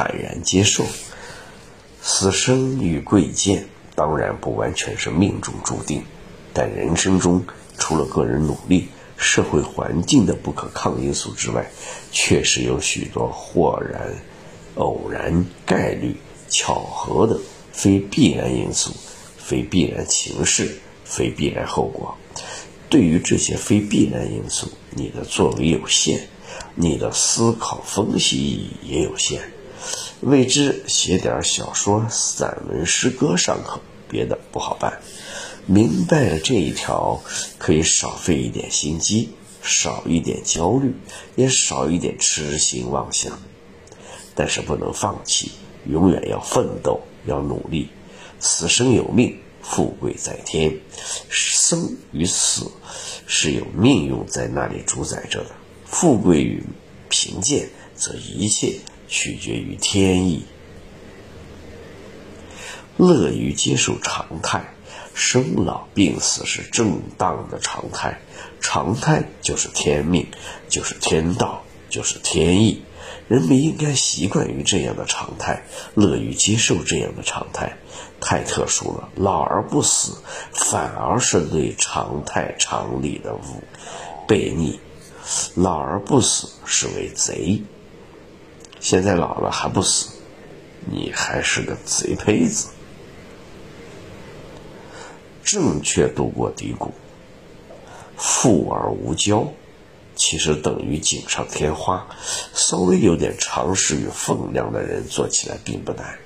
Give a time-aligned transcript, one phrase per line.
[0.00, 0.86] 坦然接受。
[2.00, 6.02] 死生与贵贱当然不完全是命中注定，
[6.54, 7.44] 但人生中
[7.76, 11.70] 除了个人努力、社会环境的不可抗因素之外，
[12.10, 14.14] 确实有许多豁然、
[14.76, 16.16] 偶然、概率、
[16.48, 17.38] 巧合的
[17.70, 18.92] 非必然因素、
[19.36, 22.16] 非必然情势、非必然后果。
[22.88, 26.26] 对于这些非必然因素，你的作为有限，
[26.74, 29.42] 你的思考分析也有限。
[30.20, 35.00] 未知写点小说、散文、诗歌尚可，别的不好办。
[35.66, 37.22] 明白了这一条，
[37.58, 39.30] 可以少费一点心机，
[39.62, 40.94] 少一点焦虑，
[41.36, 43.38] 也少一点痴心妄想。
[44.34, 45.52] 但是不能放弃，
[45.86, 47.88] 永远要奋斗，要努力。
[48.38, 49.38] 此生有命。
[49.62, 50.80] 富贵在天，
[51.28, 52.72] 生与死
[53.26, 55.50] 是有命运在那里主宰着的。
[55.84, 56.64] 富贵与
[57.10, 58.80] 贫贱，则一切
[59.10, 60.46] 取决于天意。
[62.96, 64.74] 乐于接受常态，
[65.14, 68.20] 生老病死是正当的常态，
[68.60, 70.26] 常态就是天命，
[70.68, 72.82] 就是天道，就是天意。
[73.26, 77.76] 人们应该习惯于这样的常态，乐于接受这样的常态。
[78.20, 80.18] 太特殊了，老而不死，
[80.52, 83.40] 反而是对常态常理的误
[84.28, 84.78] 悖逆。
[85.54, 87.62] 老而不死是为贼。
[88.80, 90.08] 现在老了还不死，
[90.90, 92.68] 你还是个贼胚子。
[95.44, 96.92] 正确度过低谷，
[98.16, 99.46] 富而无骄，
[100.16, 102.06] 其实等于锦上添花。
[102.54, 106.18] 稍微有点常识与分量的人做起来并不难。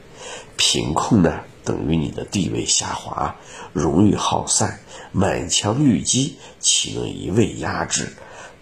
[0.56, 1.40] 贫困呢？
[1.64, 3.34] 等于你的地位下滑，
[3.72, 4.80] 荣誉耗散，
[5.12, 8.12] 满腔郁积，岂能一味压制？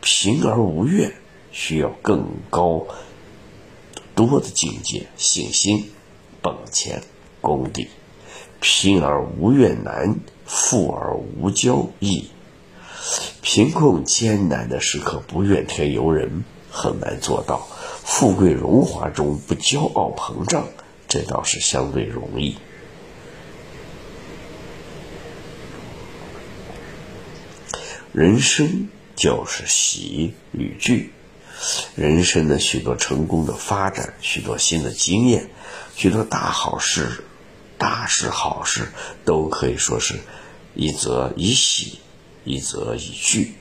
[0.01, 1.12] 贫而无怨，
[1.51, 2.87] 需要更高
[4.15, 5.91] 多的境界、信心、
[6.41, 7.03] 本钱、
[7.41, 7.89] 功底。
[8.61, 12.28] 贫而无怨难，富而无骄易。
[13.41, 17.67] 贫困艰难的时刻不怨天尤人很难做到，
[18.05, 20.69] 富贵荣华中不骄傲膨胀，
[21.09, 22.56] 这倒是相对容易。
[28.12, 31.11] 人生就是喜与惧，
[31.95, 35.50] 人生的许多成功的发展，许多新的经验，
[35.95, 37.25] 许多大好事、
[37.78, 38.89] 大事好事，
[39.25, 40.21] 都可以说是
[40.75, 41.99] 一则以喜，
[42.45, 43.55] 一则以惧，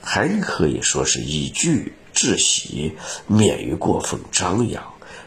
[0.00, 2.92] 还可以说是以惧治喜，
[3.26, 4.82] 免于过分张扬；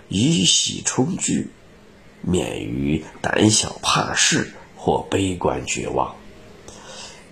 [0.08, 1.50] 以喜冲惧，
[2.22, 6.16] 免于胆小怕事或悲观绝望。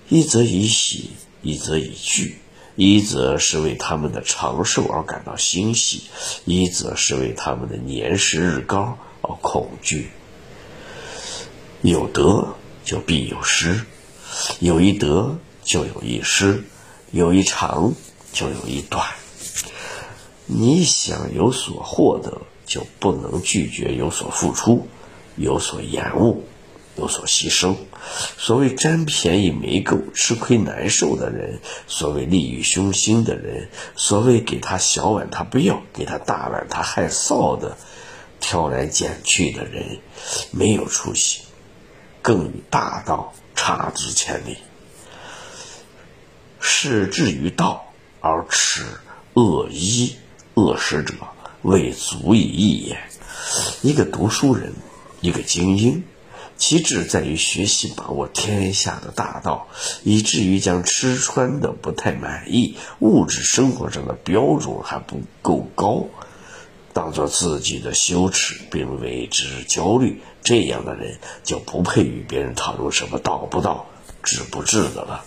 [0.09, 1.11] 一则以喜。
[1.43, 2.37] 一则以惧，
[2.75, 6.03] 一则是为他们的长寿而感到欣喜，
[6.45, 10.09] 一则是为他们的年事日高而恐惧。
[11.81, 12.55] 有得
[12.85, 13.81] 就必有失，
[14.59, 16.63] 有一得就有一失，
[17.11, 17.93] 有一长
[18.31, 19.05] 就有一短。
[20.45, 24.87] 你想有所获得，就不能拒绝有所付出，
[25.35, 26.45] 有所延误。
[27.01, 27.75] 有所牺牲，
[28.37, 37.75] 所谓占便宜没够、吃亏难受的人，所谓利欲熏心的人，所谓给他小碗他不要，给他大碗他害臊的，
[38.39, 39.97] 挑来拣去的人，
[40.51, 41.41] 没有出息，
[42.21, 44.57] 更与大道差之千里。
[46.59, 48.85] 事至于道而耻
[49.33, 50.15] 恶衣
[50.53, 51.15] 恶食者，
[51.63, 52.99] 未足以义也。
[53.81, 54.73] 一个读书人，
[55.21, 56.03] 一个精英。
[56.61, 59.67] 其志在于学习把握天下的大道，
[60.03, 66.05] 以至于将吃穿的不太满意、物质生活上的标准还不够高，
[66.93, 70.21] 当做自己的羞耻，并为之焦虑。
[70.43, 73.87] 这样的人就不配与别人讨论什么道不道、
[74.21, 75.25] 治不治的了。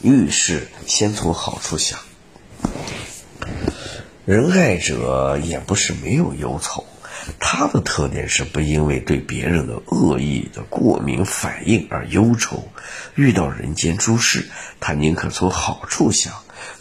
[0.00, 1.98] 遇事先从好处想，
[4.24, 6.86] 仁爱者也不是没有忧愁。
[7.38, 12.68] 他的特点是不因为对别人的恶意的过敏反应而忧愁，
[13.14, 14.48] 遇到人间诸事，
[14.80, 16.32] 他宁可从好处想，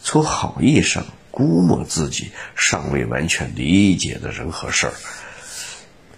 [0.01, 4.93] 从好意上估摸自己尚未完全理解的人和事儿，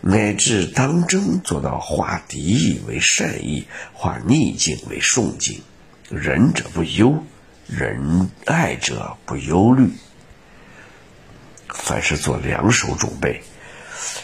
[0.01, 5.61] 乃至当真做到化敌意为善意，化逆境为顺境。
[6.09, 7.23] 仁者不忧，
[7.67, 9.89] 仁爱者不忧虑。
[11.69, 13.41] 凡是做两手准备。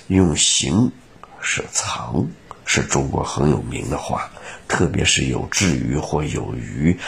[0.08, 0.92] 用行
[1.42, 2.28] 是藏，
[2.66, 4.31] 是中国很有名的话。
[4.68, 7.00] 特别是有志于或有余，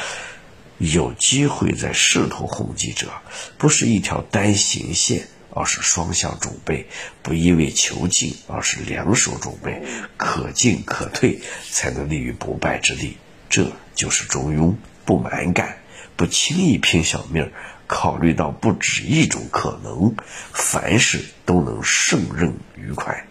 [0.80, 3.12] 有机会在仕途宏基者，
[3.60, 6.86] 不是一条单行线，而是双向准备；
[7.22, 9.84] 不一味求进，而是两手准备，
[10.18, 13.18] 可进可退，才能立于不败之地。
[13.48, 14.74] 这就是中庸，
[15.06, 15.78] 不蛮干，
[16.16, 17.52] 不轻易拼小命儿，
[17.94, 20.16] 考虑到不止一种可能，
[20.54, 23.28] 凡事都能胜任愉快。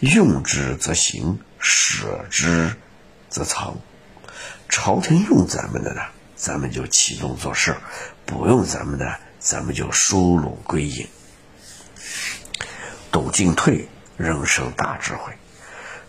[0.00, 2.74] 用之则行，舍之
[3.28, 3.76] 则藏。
[4.70, 6.00] 朝廷用咱们的呢，
[6.34, 7.74] 咱们就启动做事；
[8.24, 11.06] 不用咱们的，咱们就收拢归隐。
[13.12, 13.86] 懂进退，
[14.16, 15.34] 人生大智慧。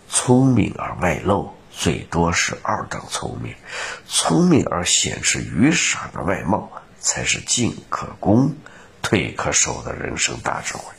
[0.08, 3.52] 聪明而外露，最多是二等聪明；
[4.08, 6.72] 聪明而显示愚傻的外貌，
[7.08, 8.54] 才是进可攻，
[9.00, 10.92] 退可守的人生大智慧。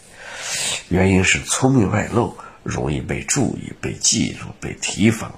[0.87, 5.31] 原因是聪明外露，容易被注意、被记住、被提防、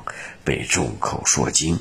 [0.46, 1.78] 被众口铄金。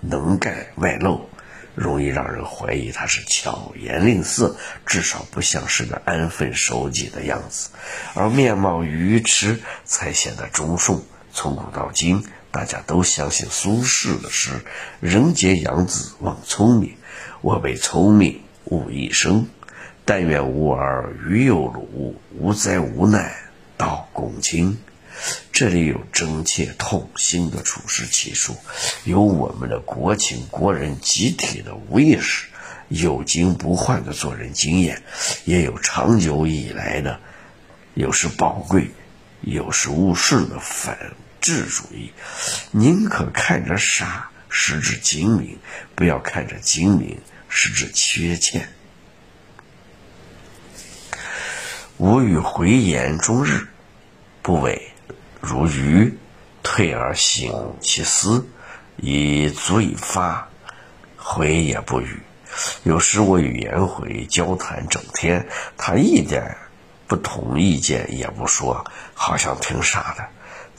[0.00, 1.30] 能干外露，
[1.76, 7.68] 容易让人怀疑他是巧言令色，至少不像是个安分守己的样子；
[8.14, 11.00] 而面貌愚痴，才显得忠顺。
[11.32, 14.50] 从古到今，大家都相信苏轼的诗
[14.98, 16.96] ：“人皆养子望聪明，
[17.44, 19.46] 我为聪明误一生。
[20.06, 23.34] 但愿无儿愚有鲁，无灾无难
[23.76, 24.78] 到公卿。”
[25.52, 28.56] 这里有真切痛心的处世奇书，
[29.04, 32.46] 有我们的国情国人集体的无意识，
[32.88, 35.02] 有惊不换的做人经验，
[35.44, 37.20] 也有长久以来的
[37.92, 38.90] 有时宝贵、
[39.42, 41.12] 有时误事的反
[41.42, 42.10] 智主义。
[42.70, 45.58] 宁可看着傻，实质精明；
[45.94, 47.18] 不要看着精明，
[47.56, 48.68] 是指缺欠。
[51.98, 53.68] 吾与回言终日，
[54.42, 54.90] 不违。
[55.40, 56.18] 如鱼，
[56.64, 58.44] 退而省其思，
[58.96, 60.48] 以足以发，
[61.16, 62.20] 回也不语。
[62.82, 65.46] 有时我与颜回交谈整天，
[65.76, 66.56] 他一点
[67.06, 68.84] 不同意见也不说，
[69.14, 70.28] 好像挺傻的。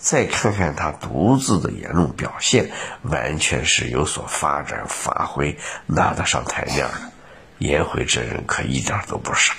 [0.05, 2.69] 再看看他独自的言论表现，
[3.01, 5.57] 完全是有所发展发挥，
[5.87, 7.11] 拿得上台面的。
[7.57, 9.55] 颜回这人可一点都不傻。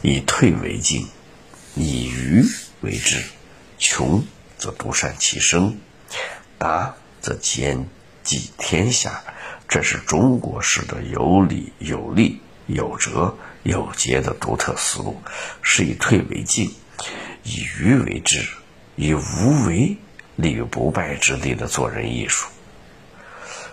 [0.00, 1.06] 以退为进，
[1.74, 2.42] 以愚
[2.80, 3.22] 为智。
[3.76, 4.24] 穷
[4.56, 5.78] 则独善其身，
[6.56, 7.86] 达则兼
[8.22, 9.22] 济天下。
[9.68, 15.20] 这是中国式的有理有利、有哲有节的独特思路，
[15.62, 16.74] 是以退为进，
[17.42, 18.48] 以愚为智，
[18.96, 19.96] 以无为
[20.36, 22.48] 立于不败之地的做人艺术。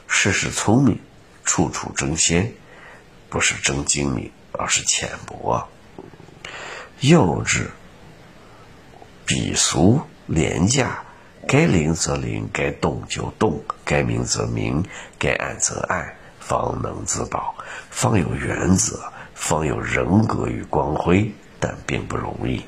[0.08, 1.00] 事事聪明，
[1.44, 2.54] 处处争先，
[3.30, 5.68] 不是争精明，而是浅薄。
[7.00, 7.68] 幼稚、
[9.26, 11.04] 鄙俗、廉价，
[11.48, 14.86] 该灵则灵，该动就动，该明则明，
[15.20, 17.56] 该暗则暗，方能自保，
[17.90, 19.12] 方有原则，
[19.48, 22.64] 方有人格与光辉，但并不容易。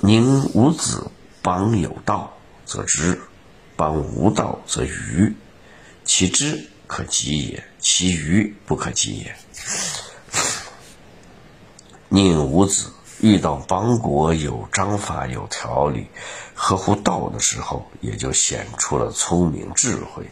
[0.00, 1.12] 宁无子
[1.42, 2.36] 邦有道
[2.66, 3.20] 则知，
[3.76, 5.32] 邦无道则愚。
[6.04, 9.36] 其知可及也，其愚不可及也。
[12.08, 12.90] 宁无子
[13.20, 16.08] 遇到邦国有章法、有条理、
[16.52, 20.28] 合乎道的时候，也就显出了聪明智慧，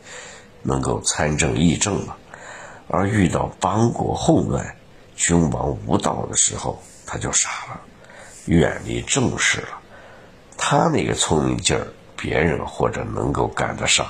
[0.63, 2.17] 能够参政议政了；
[2.93, 4.77] 而遇到邦国混乱、
[5.15, 7.81] 君王无道的时候，他就傻了，
[8.47, 9.79] 远离政事了。
[10.57, 14.05] 他那个聪明劲儿，别人或者能够赶得上；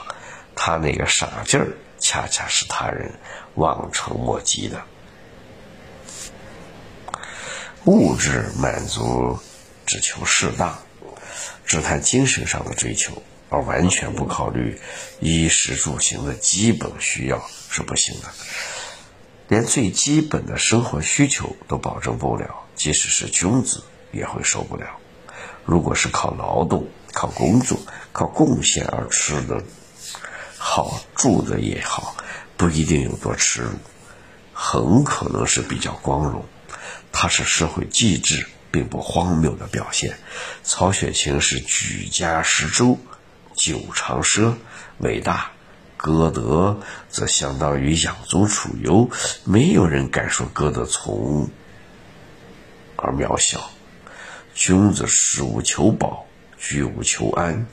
[0.56, 1.68] 他那个傻劲儿，
[1.98, 3.12] 恰恰是他人
[3.56, 4.80] 望尘莫及的。
[7.84, 9.38] 物质满足
[9.84, 10.78] 只求适当，
[11.66, 14.80] 只谈精神上的追求，而完全不考虑
[15.20, 18.28] 衣食住行的基本需要是不行的。
[19.48, 24.86] 连最基本的生活需求都保证不了，即使是君子也会受不了。
[25.64, 27.78] 如果是靠劳动、靠工作、
[28.12, 29.62] 靠贡献而吃的
[30.56, 32.16] 好、住的也好，
[32.56, 33.70] 不一定有多耻辱，
[34.52, 36.44] 很可能是比较光荣。
[37.12, 40.16] 它是社会机制并不荒谬的表现。
[40.62, 42.98] 曹雪芹是举家食粥，
[43.54, 44.54] 酒长赊，
[44.98, 45.50] 伟大；
[46.02, 46.80] 歌德
[47.10, 49.10] 则相当于养尊处优，
[49.44, 51.50] 没有人敢说歌德从
[52.96, 53.70] 而渺小。
[54.54, 56.24] 君子食无求饱，
[56.56, 57.66] 居无求安。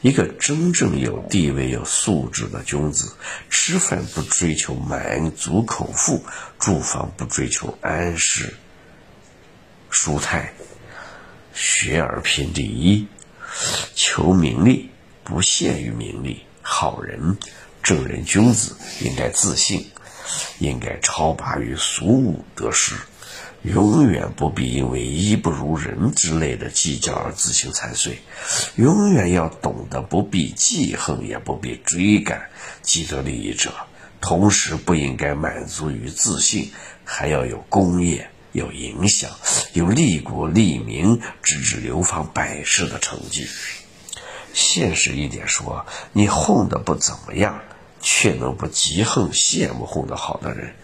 [0.00, 3.12] 一个真正有地位、有素质的君子，
[3.50, 6.24] 吃饭不追求满足口腹，
[6.58, 8.54] 住房不追求安适。
[9.90, 10.54] 舒泰，
[11.52, 13.06] 学而拼第一，
[13.94, 14.88] 求名利
[15.24, 16.42] 不限于名利。
[16.68, 17.38] 好人、
[17.86, 19.92] 正人君子应该自信，
[20.58, 22.96] 应该超拔于俗物得失，
[23.62, 28.18] 永远不必因为衣不如人之类的计较而自行残碎。
[28.74, 32.50] 永远要懂得不必记恨，也不必追赶
[32.82, 33.72] 既得利益者。
[34.20, 36.72] 同时，不应该满足于自信，
[37.04, 38.28] 还要有功业。
[38.50, 39.30] 有影响，
[39.74, 43.46] 有利国利民、直至流芳百世的成绩。
[44.54, 47.60] 现实一点说，你混得不怎么样，
[48.08, 50.74] 却能不嫉恨羡慕混得好的人，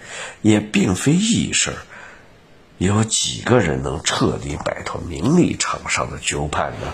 [0.40, 1.76] 也并非易事儿。
[2.78, 6.92] 有几个人能彻底摆脱名利场上的纠绊呢？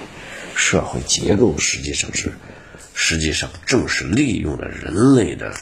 [0.54, 2.34] 社会结构实际上是，
[2.92, 5.54] 实际上正是利用了人类的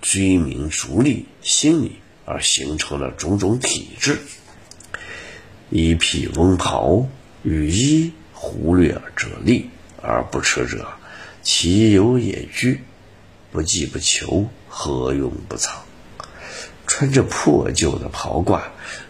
[0.00, 1.98] 追名逐利心理。
[2.26, 4.18] 而形成了种种体制。
[5.68, 7.06] 一匹翁袍，
[7.42, 9.68] 与衣忽略者利
[10.00, 10.88] 而不耻者，
[11.42, 12.80] 其有也居，
[13.54, 15.84] 不计不求，何用不藏？
[16.88, 18.60] 穿着破旧的袍褂，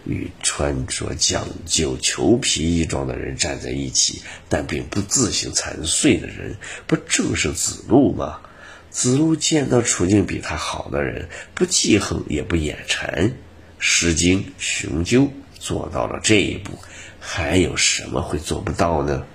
[0.05, 8.39] 与穿着讲究裘皮衣装的人站在一起，但并不自行残碎的人，不正是子路吗？
[8.91, 13.29] 子路见到处境比他好的人，不记恨也不眼馋，
[13.79, 15.23] 《诗经·雄鸠》
[15.59, 16.77] 做到了这一步，
[17.19, 19.25] 还有什么会做不到呢？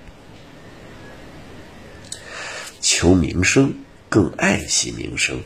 [2.81, 3.75] 求名声，
[4.11, 5.41] 更爱惜名声。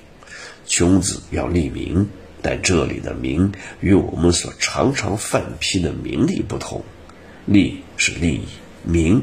[0.66, 2.08] 穷子要立名，
[2.42, 6.82] 但这里的名与我们所常常犯批的名利不同。
[7.44, 8.46] 利是利益，
[8.82, 9.22] 名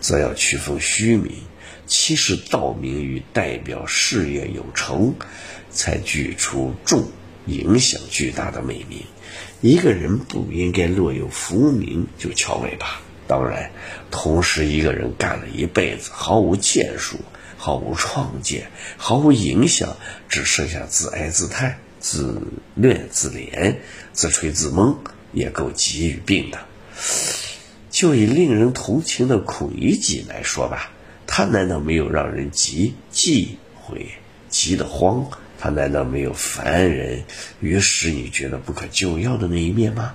[0.00, 1.30] 则要区分虚名。
[1.86, 5.14] 其实道名与代表事业有成，
[5.70, 7.08] 才具出众、
[7.46, 9.02] 影响巨大的美名。
[9.60, 13.02] 一个人不应该若有浮名就翘尾巴。
[13.26, 13.70] 当然，
[14.10, 17.18] 同时一个人干了一辈子，毫无建树、
[17.62, 19.98] 毫无创建、毫无影响，
[20.30, 22.40] 只剩下自哀自叹、自
[22.74, 23.76] 怨自怜、
[24.14, 24.96] 自吹自蒙，
[25.34, 26.58] 也够急与病的。
[27.90, 30.90] 就以令人同情的孔乙己来说吧。
[31.26, 34.06] 他难道没有让人急、忌讳、
[34.48, 35.28] 急得慌？
[35.58, 37.24] 他难道没有烦人，
[37.60, 40.14] 于使你觉得不可救药的那一面吗？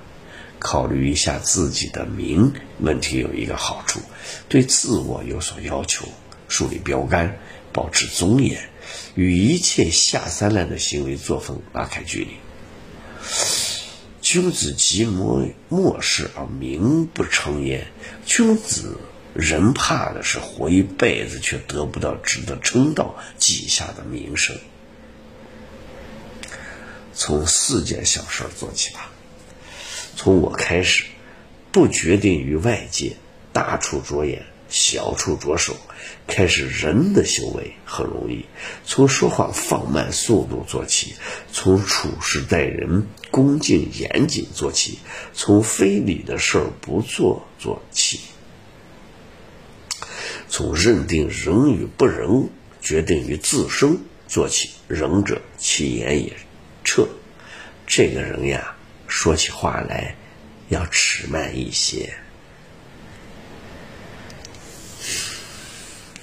[0.57, 3.99] 考虑一下自己的名问题，有一个好处：
[4.49, 6.07] 对自我有所要求，
[6.47, 7.37] 树立标杆，
[7.73, 8.69] 保持尊严，
[9.15, 12.31] 与一切下三滥的行为作风拉开距离。
[14.21, 17.87] 君子急莫莫视而名不成焉。
[18.25, 18.97] 君子。
[19.35, 24.55] 人怕的是活一辈子却得不到值得称道记下的名声。
[27.13, 29.11] 从四件小事做起吧。
[30.15, 31.03] 从我开始，
[31.73, 33.17] 不决定于外界，
[33.51, 35.75] 大处着眼，小处着手。
[36.27, 38.45] 开始人的修为很容易，
[38.83, 41.15] 从说话放慢速度做起，
[41.51, 44.99] 从处事待人恭敬严谨做起，
[45.33, 48.19] 从非礼的事儿不做做起。
[50.49, 52.49] 从认定仁与不仁，
[52.81, 54.69] 决定于自身做起。
[54.87, 56.33] 仁者，其言也
[56.83, 57.07] 彻。
[57.87, 58.75] 这个人呀，
[59.07, 60.15] 说起话来
[60.69, 62.13] 要迟慢一些。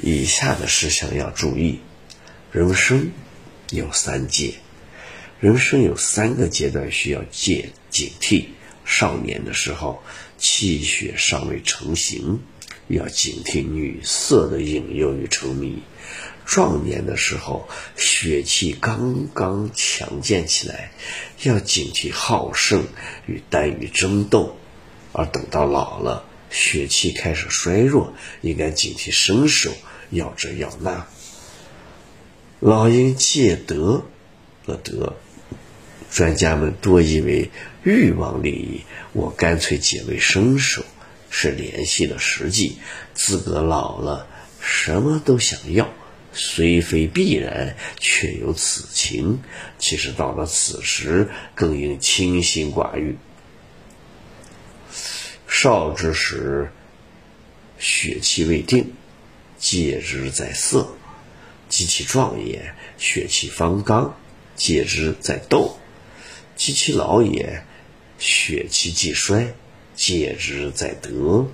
[0.02, 1.78] 以下的事项要注意：
[2.50, 3.12] 人生
[3.70, 4.54] 有三戒，
[5.38, 8.46] 人生有三个阶段需要戒警惕。
[8.84, 10.02] 少年的时候，
[10.38, 12.40] 气血尚未成型。
[12.88, 15.78] 要警惕女色的引诱与沉迷，
[16.44, 20.90] 壮年的时候血气刚刚强健起来，
[21.44, 22.84] 要警惕好胜
[23.26, 24.56] 与耽于争斗；
[25.12, 29.72] 而等到老了，血气开始衰弱，应该警惕身手
[30.12, 31.08] 要这要那。
[32.60, 34.04] 老鹰借德
[34.64, 35.16] 的德，
[36.12, 37.50] 专家们多以为
[37.82, 40.84] 欲望利益，我干脆解为身手。
[41.34, 42.76] 是联系的实际，
[43.14, 44.26] 自个老了，
[44.60, 45.88] 什么都想要，
[46.34, 49.40] 虽非必然，却有此情。
[49.78, 53.16] 其实到了此时，更应清心寡欲。
[55.48, 56.70] 少之时，
[57.78, 58.92] 血气未定，
[59.62, 60.88] 戒之在色；
[61.68, 64.18] 及其壮也，血气方刚，
[64.56, 65.78] 戒之在斗；
[66.56, 67.62] 及其老也，
[68.18, 69.54] 血气既衰。
[69.94, 71.46] 戒之在德。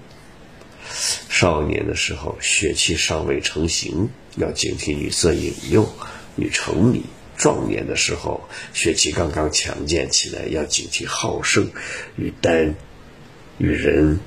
[1.29, 5.93] 少年的时候，血气尚未成型，要警惕女色引诱
[6.37, 7.03] 与沉迷；
[7.37, 11.71] 壮年的时候，血气刚刚强健起来，要警惕好胜
[12.17, 12.75] 与单
[13.59, 14.21] 与人。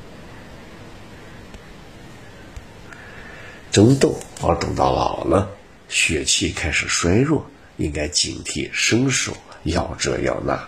[3.72, 5.50] 争斗，而等到老了，
[5.88, 7.46] 血气开始衰弱，
[7.78, 9.32] 应该警惕生手，
[9.63, 10.68] 要这要那。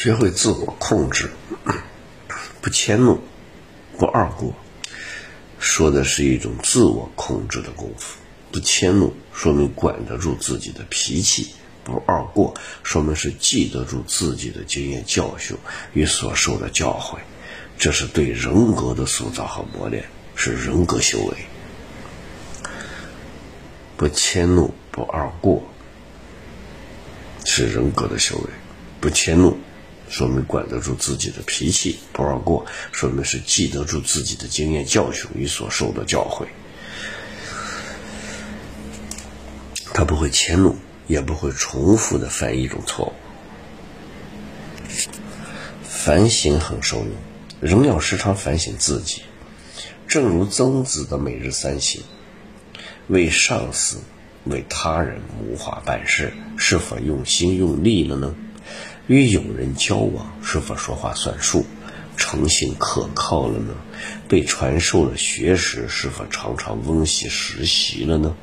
[0.00, 1.28] 学会自我控制，
[2.62, 3.18] 不迁怒，
[3.98, 4.54] 不二过，
[5.58, 8.16] 说的是一种自我控制的功夫。
[8.52, 15.56] 不迁怒，说明管得住自己的脾气；不二过，说明是记得住自己的经验教训
[15.94, 17.18] 与所受的教诲。
[17.76, 20.04] 这是对人格的塑造和磨练，
[20.36, 21.36] 是人格修为。
[23.96, 25.60] 不迁怒，不二过，
[27.44, 28.44] 是人格的修为。
[29.00, 29.58] 不迁怒。
[30.10, 36.46] 说明管得住自己的脾气，不让过，说明是记得住自己的经验教训与所受的教诲。
[39.92, 43.12] 他不会迁怒，也不会重复的犯一种错误。
[45.82, 47.10] 反省很受用，
[47.60, 49.22] 人要时常反省自己。
[50.06, 52.00] 正如曾子的每日三省：
[53.08, 53.98] 为上司、
[54.44, 58.34] 为他人谋划办事，是否用心用力了呢？
[59.08, 61.64] 与友人交往，是否说话算数？
[62.18, 63.74] 诚信可靠了呢？
[64.28, 68.36] 被传授了学识是否常常温习实习了呢？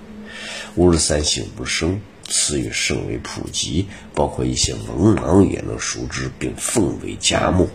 [0.73, 7.69] 吾日三省吾身，词语甚为普及，包括一些文盲也能熟知并奉为佳木。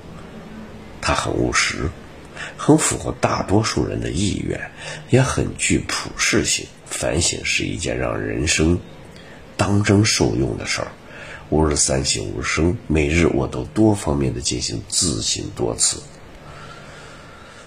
[1.00, 1.88] 他很务实，
[2.56, 4.70] 很符合大多数人的意愿，
[5.10, 6.66] 也很具普适性。
[6.86, 8.80] 反省是一件让人生
[9.56, 10.88] 当真受用的事儿。
[11.50, 16.00] 吾日三省吾身，每日我都多方面的进行自省多次，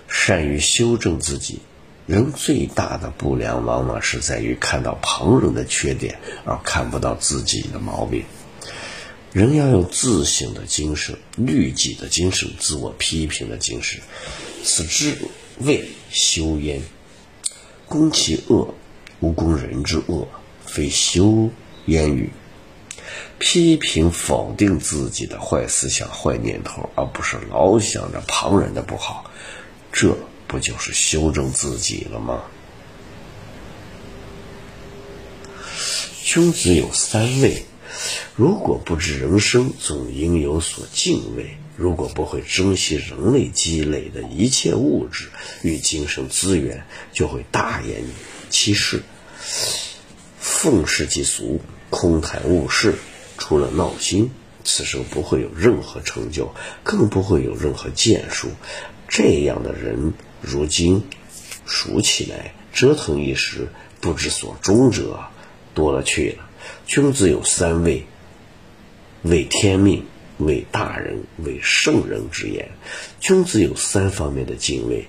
[0.07, 1.59] 善于修正自己。
[2.05, 8.23] 人最大的不良，往往是在于看到旁人的缺点，而看不到自己的毛病。
[9.33, 13.99] 人要有自省的精神、律己的精神、自我批评的精神，
[14.63, 15.17] 此之
[15.59, 16.81] 谓修焉。
[17.87, 18.73] 攻其恶，
[19.19, 20.27] 无攻人之恶，
[20.65, 21.49] 非修
[21.85, 22.29] 焉与？
[23.39, 29.31] 批评否定自己的坏思想、坏念头，而不是老想着旁人的不好，
[29.91, 32.43] 这不就是修正自己了吗？
[36.23, 37.65] 君子有三畏，
[38.35, 45.29] 如果不知人生，总应有所敬畏；如果不会珍惜人类积累的一切物质
[45.61, 48.03] 与精神资源，就会大言
[48.49, 49.03] 欺世，
[50.39, 51.61] 愤世嫉俗，
[51.93, 52.95] 空谈误事。
[53.37, 54.31] 除了闹心，
[54.63, 56.53] 此生不会有任何成就，
[56.83, 58.49] 更不会有任何建树。
[59.07, 61.03] 这样的人，如今
[61.65, 63.67] 数起来，折腾一时
[64.01, 65.19] 不知所终者
[65.73, 66.49] 多了去了。
[66.85, 68.05] 君子有三畏：
[69.23, 70.05] 畏天命，
[70.37, 72.71] 畏大人，畏圣人之言。
[73.19, 75.07] 君子有三方面的敬畏：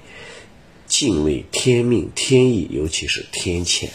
[0.87, 3.89] 敬畏天命、天意，尤其是天谴。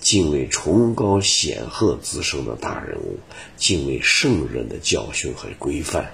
[0.00, 3.18] 敬畏崇高显赫滋生的大人物，
[3.56, 6.12] 敬畏圣人的教训和规范。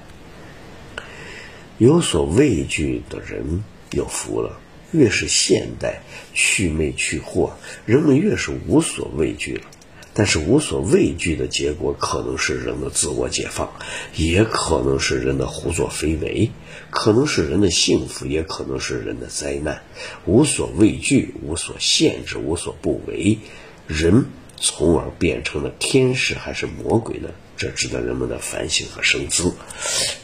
[1.79, 4.61] 有所畏惧的人有福了。
[4.93, 6.03] 越是现代，
[6.35, 7.51] 去魅去惑，
[7.85, 9.65] 人们越是无所畏惧了。
[10.17, 13.73] 但是无所畏惧的结果，可能是人的自我解放，
[14.15, 16.53] 也可能是人的胡作非为，
[16.91, 19.83] 可能是人的幸福，也可能是人的灾难。
[20.25, 23.39] 无所畏惧，无所限制，无所不为，
[23.89, 27.31] 人从而变成了天使还是魔鬼呢？
[27.57, 29.53] 这值得人们的反省和深思。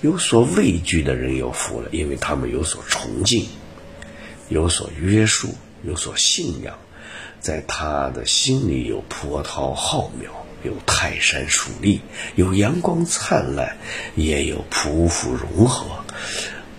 [0.03, 3.47] 有所畏惧的人有福了，因为他们有所崇敬，
[4.49, 5.49] 有所约束，
[5.83, 6.79] 有所信仰。
[7.41, 10.29] 在他的心里有波涛浩渺，
[10.63, 12.03] 有泰山树立，
[12.37, 13.79] 有阳光灿烂，
[14.15, 16.05] 也有匍匐融合，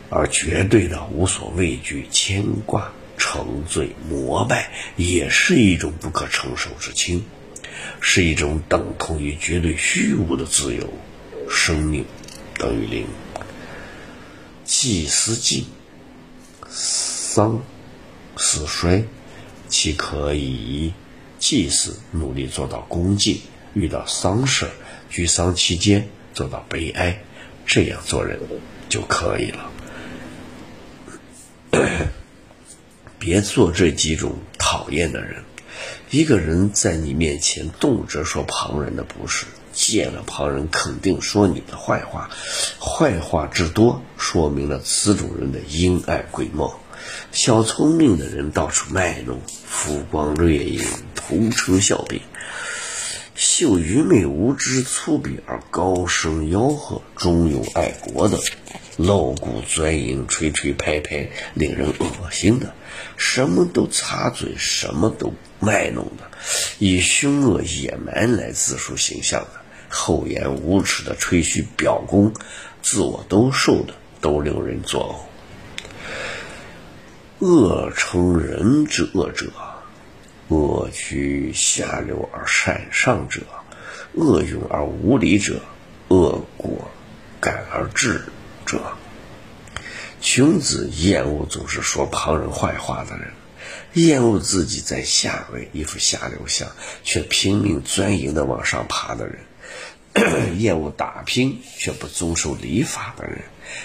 [0.10, 7.24] 而绝对的无所畏惧、牵挂、沉醉、膜拜，也是一种不可承受之轻，
[8.00, 10.94] 是一种等同于绝对虚无的自由。
[11.50, 12.06] 生命
[12.58, 13.08] 等于零，
[14.64, 15.66] 祭司尽，
[16.70, 17.62] 丧
[18.38, 19.04] 死衰。
[19.72, 20.94] 其可以
[21.40, 23.40] 祭祀努力做到恭敬，
[23.74, 24.70] 遇到丧事
[25.10, 27.24] 居丧期间做到悲哀，
[27.66, 28.40] 这样做人
[28.90, 29.72] 就可以了。
[33.18, 35.44] 别做这几种讨厌的人。
[36.10, 42.30] 一个人在你面前动辄说旁人的不是，见了旁人肯定说你的坏话，
[42.78, 46.70] 坏话之多，说明了此种人的阴暗鬼梦。
[47.32, 49.40] 小聪明的人到处卖弄，
[49.74, 50.84] 浮光掠影，
[51.16, 52.22] 同声笑柄，
[53.36, 58.38] 秀愚昧无知、粗鄙而高声吆喝，忠勇爱国的，
[58.98, 62.76] 露骨钻营，吹吹拍拍，令人恶心的，
[63.16, 66.30] 什么都插嘴，什么都卖弄的，
[66.78, 72.34] 以凶恶野蛮来自述形象的，厚颜无耻的吹嘘表功，
[72.84, 75.31] 自我兜售的，都令人作呕。
[77.42, 79.52] 恶称人之恶者，
[80.50, 83.42] 恶居下流而善上者，
[84.14, 85.60] 恶勇而无礼者，
[86.10, 86.92] 恶果
[87.40, 88.22] 感而至
[88.64, 88.80] 者。
[90.20, 93.34] 君子厌恶总是说旁人坏话的人，
[93.94, 96.70] 厌恶自己在下位一副下流相，
[97.04, 99.40] 却拼命钻营的往上爬的人。
[100.60, 103.42] 厌恶打拼却不遵守礼法的人，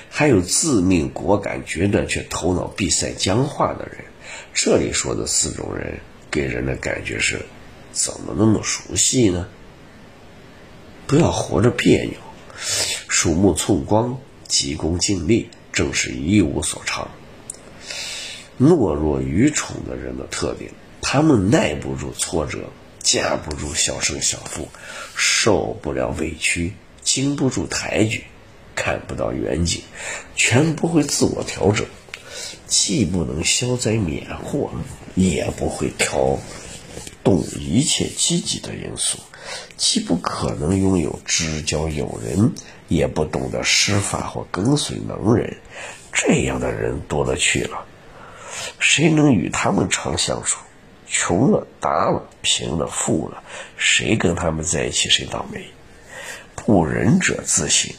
[0.08, 4.04] 还有自命果敢决断却头脑闭塞僵化的人。
[4.52, 7.40] 这里说的四种人，给人的感觉是，
[7.92, 9.48] 怎么那么熟悉呢？
[11.06, 12.14] 不要活着别扭，
[13.08, 14.18] 鼠目寸光，
[14.48, 17.10] 急功近利，正是一无所长。
[18.58, 20.70] 懦弱愚蠢的人的特点，
[21.02, 22.70] 他们耐不住挫折。
[23.02, 24.68] 架不住小胜小负，
[25.14, 26.72] 受不了委屈，
[27.02, 28.24] 经不住抬举，
[28.76, 29.82] 看不到远景，
[30.36, 31.84] 全不会自我调整，
[32.68, 34.70] 既不能消灾免祸，
[35.16, 36.38] 也不会调
[37.24, 39.18] 动一切积极的因素，
[39.76, 42.52] 既不可能拥有知交友人，
[42.86, 45.56] 也不懂得施法或跟随能人。
[46.12, 47.84] 这样的人多了去了，
[48.78, 50.60] 谁能与他们常相处？
[51.08, 53.42] 穷了达了，贫了富了，
[53.76, 55.64] 谁跟他们在一起谁倒霉。
[56.54, 57.94] 不仁者自省，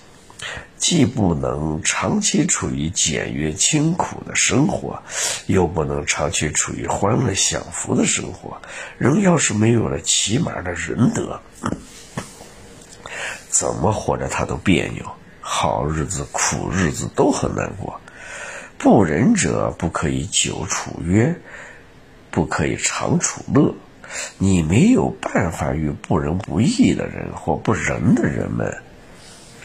[0.77, 5.01] 既不能长期处于简约清苦的生活，
[5.47, 8.61] 又不能长期处于欢乐享福的生活。
[8.97, 11.41] 人要是没有了起码的仁德，
[13.49, 15.03] 怎么活着他都别扭，
[15.41, 17.99] 好日子苦日子都很难过。
[18.77, 21.35] 不仁者不可以久处约，
[22.29, 23.73] 不可以长处乐。
[24.37, 28.81] 你没有办法与不仁不义的人或不仁的人们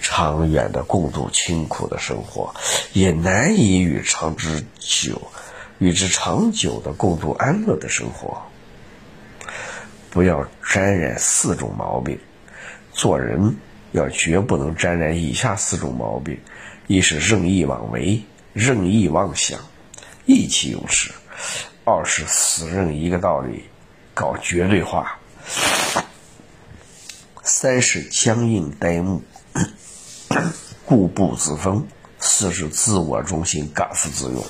[0.02, 2.54] 长远的共度清苦的生活，
[2.92, 5.30] 也难以与长之久、
[5.78, 8.42] 与之长久的共度安乐的生活。
[10.10, 12.18] 不要沾染四种毛病，
[12.92, 13.56] 做人
[13.92, 16.38] 要绝不能沾染以下四种毛病：
[16.86, 18.22] 一是任意妄为。
[18.54, 19.60] 任意妄想，
[20.26, 21.10] 意气用事；
[21.86, 23.64] 二是死认一个道理，
[24.12, 25.18] 搞绝对化；
[27.42, 29.22] 三是僵硬呆木，
[30.84, 31.86] 固步自封；
[32.18, 34.44] 四是自我中心，刚愎自用。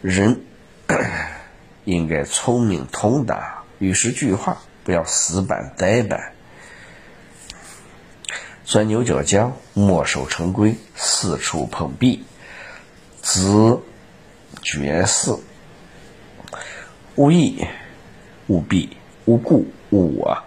[0.00, 0.42] 人
[1.84, 6.32] 应该聪明通达，与时俱化，不要死板呆板，
[8.64, 12.24] 钻牛角尖，墨守成规，四处碰壁。
[13.20, 13.80] 子
[14.62, 15.40] 绝嗣，
[17.14, 17.64] 无义、
[18.48, 20.42] 无弊、无故、勿我。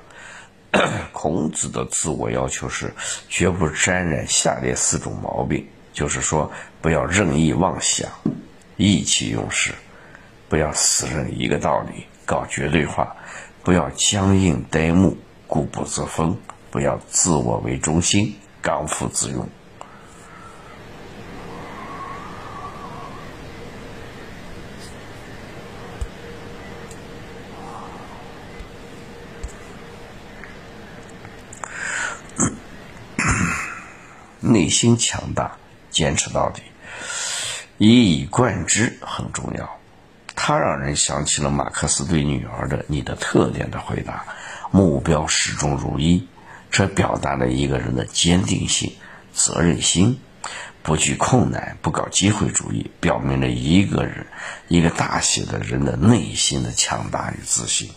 [1.11, 2.93] 孔子的自我要求是
[3.29, 8.09] 绝不沾染下列四种毛病，就是说，不要任意妄想，
[8.77, 9.71] 意气用事；
[10.49, 13.05] 不要死认一个道理，搞绝对化；
[13.63, 16.35] 不要僵硬呆木，固步自封；
[16.71, 19.47] 不要自我为中心，刚愎自用。
[34.51, 35.57] 内心强大，
[35.91, 36.61] 坚持到底，
[37.77, 39.77] 一以贯之很重要。
[40.35, 44.25] 他让人想起了马克思对女儿的“你的特点”的回答：
[44.71, 46.27] 目标始终如一。
[46.69, 48.93] 这表达了一个人的坚定性、
[49.33, 50.19] 责任心，
[50.83, 54.27] 不惧困难，不搞机会主义，表明了一个人、
[54.67, 57.91] 一个大写的人的内心的强大与自信。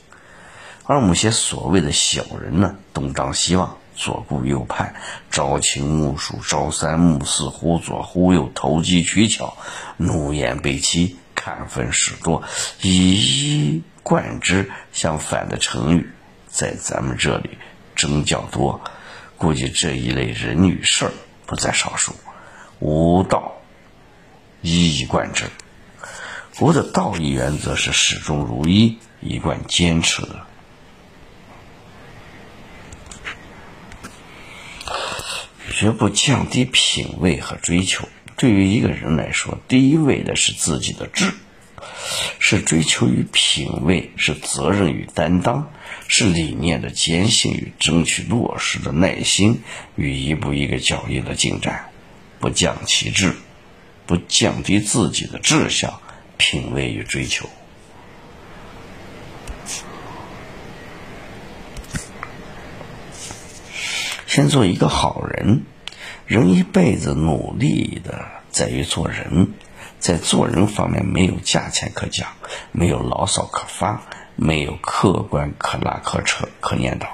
[0.84, 3.77] 而某些所谓的小人呢，东张西望。
[3.98, 4.94] 左顾右盼，
[5.28, 9.56] 朝秦暮蜀，朝三暮四，忽左忽右，投机取巧，
[9.96, 12.44] 怒言背欺，看分使多，
[12.80, 14.70] 以一贯之。
[14.92, 16.10] 相反的成语，
[16.46, 17.58] 在咱们这里
[17.96, 18.80] 真较多。
[19.36, 21.12] 估计这一类人与事儿
[21.44, 22.14] 不在少数。
[22.78, 23.52] 无道，
[24.62, 25.44] 一以贯之。
[26.60, 30.47] 我的道义原则是始终如一，一贯坚持的。
[35.72, 38.08] 绝不降低品味和追求。
[38.36, 41.32] 对于一个人来说，第一位的是自己的志，
[42.38, 45.70] 是追求与品味，是责任与担当，
[46.06, 49.60] 是理念的坚信与争取落实的耐心
[49.96, 51.90] 与一步一个脚印的进展。
[52.38, 53.34] 不降其志，
[54.06, 56.00] 不降低自己的志向、
[56.36, 57.50] 品味与追求。
[64.28, 65.62] 先做一个好人。
[66.26, 69.54] 人一辈子努力的在于做人，
[69.98, 72.28] 在做人方面没有价钱可讲，
[72.70, 74.02] 没有牢骚可发，
[74.36, 77.06] 没有客观可拉可扯可念叨。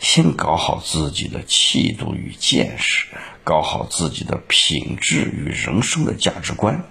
[0.00, 3.06] 先搞好自己的气度与见识，
[3.44, 6.82] 搞好自己的品质与人生的价值观，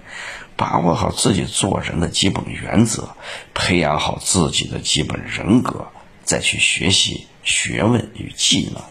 [0.55, 3.09] 把握好自己做人的基本原则，
[3.53, 5.89] 培养好自己的基本人格，
[6.23, 8.81] 再去学习学问与技能。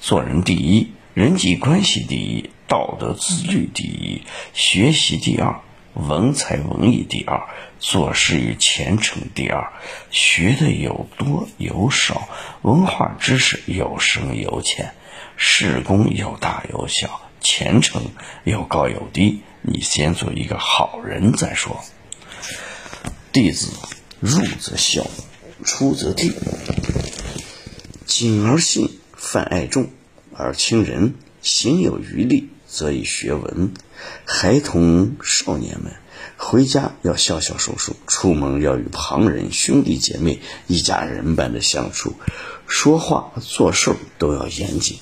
[0.00, 4.22] 做人第一，人际关系第一，道德自律第一，
[4.54, 5.60] 学习第二，
[5.94, 9.72] 文才文艺第二，做事与虔诚第二。
[10.10, 12.28] 学的有多有少，
[12.62, 14.94] 文化知识有深有浅，
[15.36, 18.02] 事功有大有小，前程
[18.44, 19.42] 有高有低。
[19.60, 21.84] 你先做一个好人再说。
[23.32, 23.72] 弟子
[24.20, 25.04] 入则孝，
[25.64, 26.32] 出则悌，
[28.06, 28.98] 谨而信。
[29.30, 29.90] 泛爱众
[30.32, 31.12] 而亲仁，
[31.42, 33.74] 行有余力，则以学文。
[34.24, 35.92] 孩童少年们
[36.38, 42.14] 回家要孝孝顺顺，出门要与旁人、兄弟姐妹一家人般的相处，
[42.66, 44.98] 说话做事都要严谨，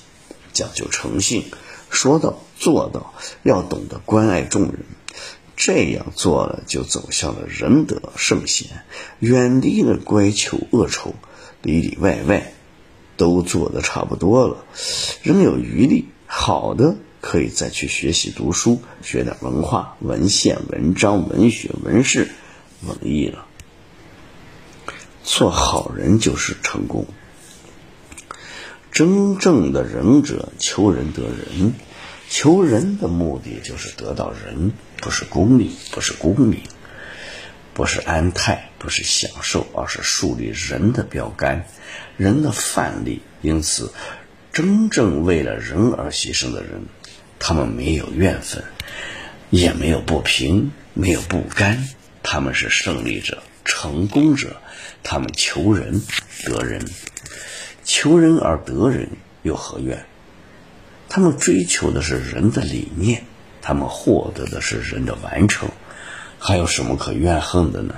[0.51, 1.45] 讲究诚信，
[1.89, 3.13] 说到做到，
[3.43, 4.79] 要懂得关爱众人。
[5.55, 8.83] 这样做了，就走向了仁德圣贤，
[9.19, 11.15] 远离了乖巧恶丑，
[11.61, 12.51] 里里外外
[13.17, 14.63] 都做的差不多了，
[15.23, 22.29] 仍有余力，好的可以再去学习读书，学点文化、文献、文章、文学、文事、
[22.83, 23.45] 文艺了。
[25.23, 27.05] 做好人就是成功。
[28.91, 31.73] 真正的仁者，求仁得仁。
[32.29, 36.59] 求仁的目的就是得到人，不是功利，不是功名，
[37.73, 41.65] 不是安泰，不是享受，而是树立人的标杆，
[42.17, 43.21] 人的范例。
[43.41, 43.91] 因此，
[44.51, 46.85] 真正为了人而牺牲的人，
[47.39, 48.63] 他们没有怨愤，
[49.49, 51.87] 也没有不平，没有不甘，
[52.23, 54.57] 他们是胜利者、成功者。
[55.03, 56.01] 他们求人
[56.43, 56.83] 得人，
[57.83, 59.09] 求人而得人，
[59.43, 60.05] 又何怨？
[61.07, 63.23] 他们追求的是人的理念，
[63.61, 65.69] 他们获得的是人的完成，
[66.39, 67.95] 还有什么可怨恨的呢？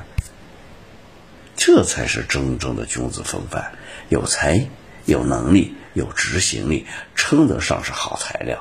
[1.61, 3.73] 这才是真正的君子风范，
[4.07, 4.65] 有才、
[5.03, 8.59] 有能力、有执行力，称得上是好材料；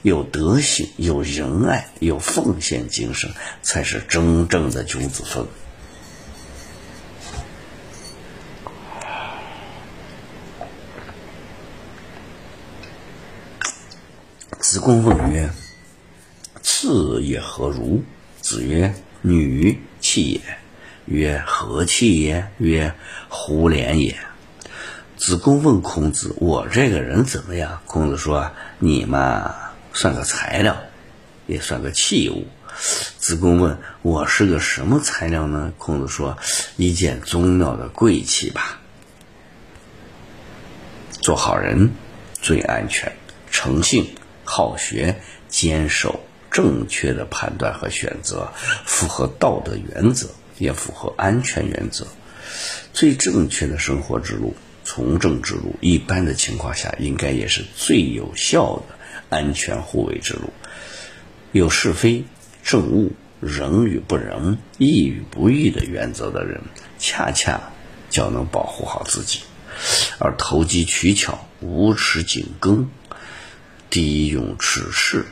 [0.00, 3.30] 有德行、有仁爱、有奉献精神，
[3.60, 5.46] 才是真正的君子风。
[14.58, 15.50] 子贡问曰
[16.64, 18.02] ：“次也何如？”
[18.40, 20.40] 子曰：“女气也。”
[21.08, 22.94] 曰：“何气也？”曰
[23.28, 24.16] ：“胡脸也。”
[25.16, 29.54] 子贡问孔子：“我这个人怎么样？”孔子说：“你嘛，
[29.92, 30.76] 算个材料，
[31.46, 32.46] 也算个器物。”
[33.18, 36.38] 子贡问：“我是个什么材料呢？”孔子说
[36.76, 38.80] ：“一件宗庙的贵气吧。”
[41.20, 41.90] 做好人
[42.40, 43.12] 最安全，
[43.50, 44.14] 诚信。
[44.44, 48.50] 好学，坚守正确的判断和选择，
[48.86, 52.06] 符合道德原则，也符合安全原则。
[52.92, 58.94] 最正确的生活之路，从政之路，一般的情况下，应该也是最有效的
[59.28, 60.52] 安全护卫之路。
[61.52, 62.24] 有是非、
[62.62, 66.60] 正误、仁与不仁、义与不义的原则的人，
[66.98, 67.72] 恰恰
[68.10, 69.40] 较能保护好自己；
[70.18, 72.88] 而投机取巧、无耻紧跟。
[73.90, 75.24] 低用耻事、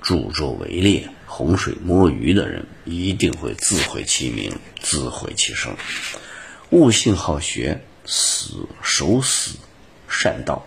[0.00, 5.74] 助纣为虐、洪水摸鱼的人，一定会自毁其名、自毁其身。
[6.70, 9.56] 悟性好学，死守死
[10.08, 10.64] 善道；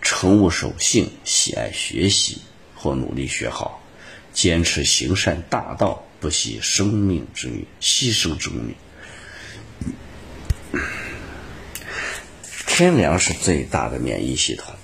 [0.00, 2.38] 诚物守信，喜爱学习
[2.74, 3.80] 或努力学好，
[4.32, 8.74] 坚持行善大道，不惜生命之命、牺牲之命。
[12.66, 14.74] 天良是最大的免疫系统。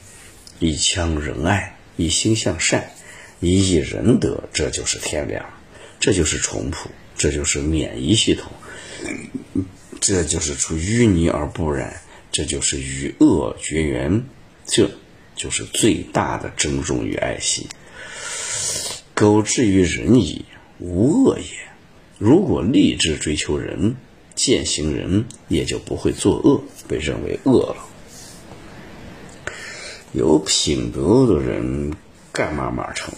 [0.61, 2.93] 一腔仁爱，一心向善，
[3.41, 5.45] 一意仁德，这就是天良，
[6.01, 8.51] 这就是淳朴，这就是免疫系统，
[10.01, 12.01] 这就是出淤泥而不染，
[12.33, 14.25] 这就是与恶绝缘，
[14.67, 14.91] 这
[15.37, 17.69] 就是最大的珍重与爱惜。
[19.15, 20.45] 苟至于仁矣，
[20.79, 21.45] 无恶也。
[22.19, 23.95] 如果立志追求仁，
[24.35, 27.87] 践行仁，也就不会作恶，被认为恶了。
[30.13, 31.95] 有品德的人
[32.33, 33.15] 干嘛嘛成？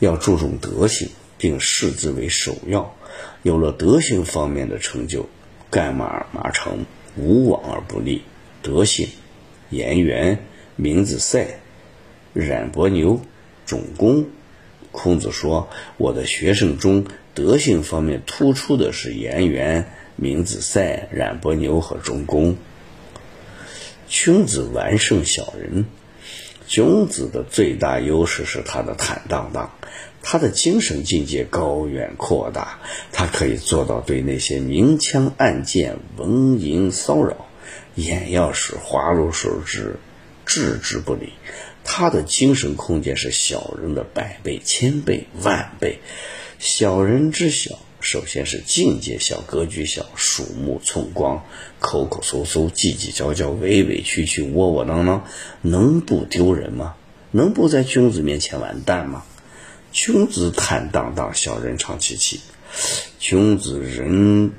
[0.00, 2.94] 要注重德行，并视之为首要。
[3.42, 5.28] 有了德行方面的成就，
[5.70, 6.84] 干嘛嘛成，
[7.16, 8.22] 无往而不利。
[8.62, 9.08] 德行，
[9.70, 10.38] 颜渊、
[10.76, 11.60] 明子赛、
[12.32, 13.20] 冉伯牛、
[13.66, 14.26] 仲弓。
[14.90, 22.56] 孔子说：“我的学生中，德行方面突出的是颜渊、明子赛、冉伯牛和仲弓。”
[24.08, 25.86] 君子完胜小人。
[26.66, 29.70] 君子的最大优势是他的坦荡荡，
[30.22, 32.80] 他的精神境界高远阔大，
[33.12, 36.28] 他可以做到对那些明枪暗箭、蚊
[36.58, 37.46] 蝇骚扰、
[37.94, 39.96] 眼药水滑入手指
[40.46, 41.34] 置之不理。
[41.84, 46.00] 他的精神空间是小人的百倍、千倍、万倍。
[46.58, 47.78] 小人之小。
[48.04, 51.42] 首先是境界小、格局小、鼠目寸光、
[51.80, 55.24] 口口搜搜、叽叽喳喳、委委屈屈、窝窝囊囊，
[55.62, 56.96] 能不丢人吗？
[57.30, 59.24] 能不在君子面前完蛋吗？
[59.90, 62.40] 君子坦荡荡，小人长戚戚。
[63.18, 64.52] 君子人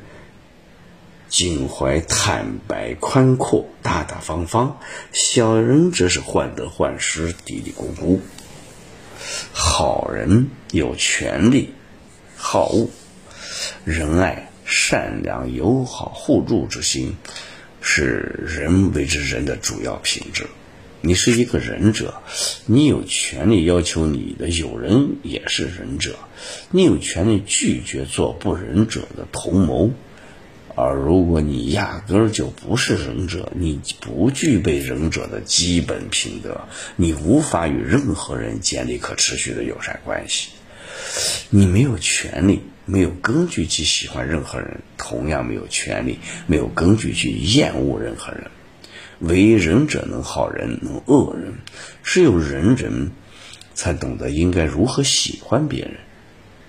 [1.30, 4.80] 襟怀坦白宽阔、大大方方；
[5.14, 8.20] 小人则是患得患失、嘀嘀咕咕。
[9.54, 11.74] 好人有权利，
[12.36, 12.90] 好恶，
[13.84, 17.16] 仁爱、善良、友好、互助之心，
[17.82, 20.46] 是人为之人的主要品质。
[21.02, 22.16] 你是一个仁者，
[22.66, 26.18] 你有权利要求你的友人也是仁者，
[26.72, 29.92] 你有权利拒绝做不仁者的同谋。
[30.78, 36.62] 而如果你压根儿就不是仁者，你不具备仁者的基本品德，
[36.98, 40.50] 你无法与任何人建立可持续的友善关系。
[41.50, 48.52] 你没有权利，没有根据去喜欢任何人，同样没有权利，没有根据去厌恶任何人。
[49.20, 51.54] 为人者能好人，能恶人。
[52.04, 53.12] 只有仁人，
[53.74, 55.96] 才懂得应该如何喜欢别人，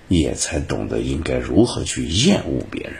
[0.07, 2.93] 也才懂得应该如何去厌恶别人。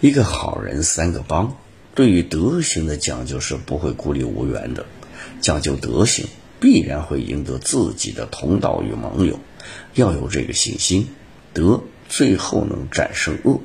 [0.00, 1.56] 一个好人三个帮，
[1.94, 4.86] 对于德行的讲究是不会孤立无援的。
[5.40, 6.26] 讲究德行，
[6.60, 9.38] 必然会赢得自己的同道与盟友。
[9.94, 11.08] 要有这个信心，
[11.52, 13.60] 德最后能战胜恶。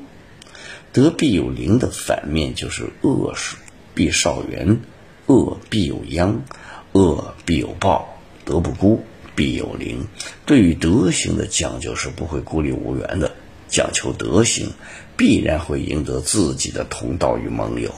[0.92, 3.56] 德必有灵的反面就是恶是
[3.96, 4.82] 必少缘，
[5.26, 6.44] 恶必有殃，
[6.92, 8.10] 恶必有报。
[8.46, 9.04] 德不孤，
[9.36, 10.06] 必有灵。
[10.46, 13.32] 对于德行的讲究是不会孤立无援的，
[13.70, 14.74] 讲求德行，
[15.16, 17.94] 必然会赢得自己的同道与盟友。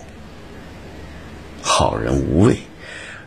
[1.61, 2.57] 好人无畏，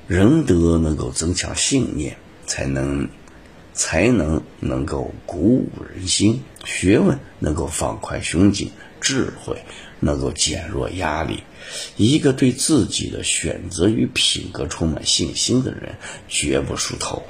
[0.09, 3.09] 仁德能够增强信念，才能
[3.75, 8.71] 才能能够鼓舞人心，学问能够放宽胸襟。
[9.01, 9.63] 智慧
[10.01, 11.45] 能够减弱压力。
[11.97, 15.95] 一个对自己的选择与品格充满信心的人，
[16.27, 17.23] 绝不梳头。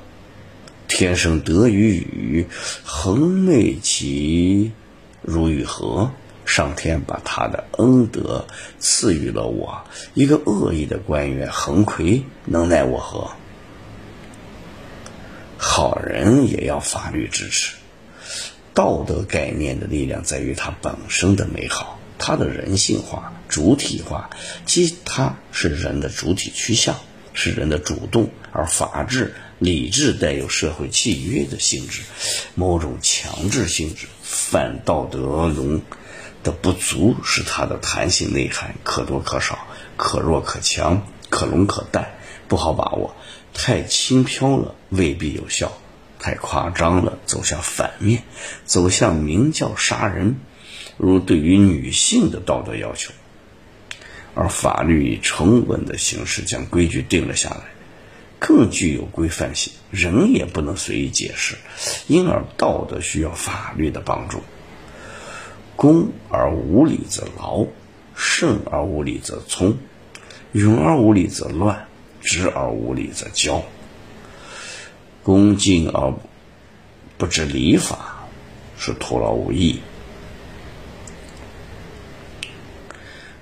[0.86, 2.46] 天生得与与，
[2.84, 4.72] 恒美其
[5.20, 6.10] 如雨荷。
[6.49, 8.46] 上天把他的恩德
[8.80, 9.84] 赐予了我。
[10.14, 13.30] 一个恶意的官员，横魁能奈我何？
[15.59, 17.76] 好人也要法律支持。
[18.72, 24.30] 道德概念的力量在于它本身的美好，它的人性化、主体化，
[24.64, 26.96] 即它是人的主体趋向，
[27.34, 32.03] 是人的主动；而法治、理智带有社会契约的性质，
[32.55, 34.07] 某种强制性质。
[34.22, 35.18] 反道德
[35.49, 35.80] 容
[36.49, 39.66] 的不足是它的弹性内涵可多可少，
[39.99, 42.14] 可弱可强，可浓可淡，
[42.49, 43.14] 不好把握。
[43.53, 45.76] 太轻飘了，未必有效。
[46.18, 48.22] 太夸张了，走向反面，
[48.64, 50.36] 走向明教杀人，
[50.96, 53.12] 如对于女性的道德要求。
[54.34, 57.61] 而法律以成文的形式将规矩定了下来，
[58.38, 61.57] 更具有规范性，人也不能随意解释，
[62.07, 64.42] 因而道德需要法律的帮助。
[65.78, 67.64] 公而无礼则劳，
[68.16, 69.78] 慎而无礼则聪，
[70.50, 71.86] 勇而无礼则乱，
[72.20, 73.62] 直而无礼则骄。
[75.22, 76.12] 恭敬而
[77.16, 78.26] 不知礼法，
[78.76, 79.78] 是徒劳无益；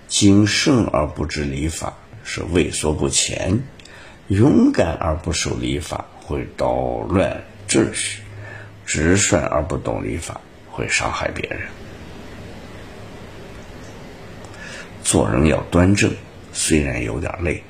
[0.07, 3.61] 谨慎而不知礼法，是畏缩不前；
[4.29, 8.21] 勇敢而不守礼法，会捣乱秩序；
[8.85, 10.39] 直率而不懂礼法，
[10.71, 11.63] 会伤害别人。
[15.07, 16.13] 做人要端正，
[16.53, 17.63] 虽然有点累。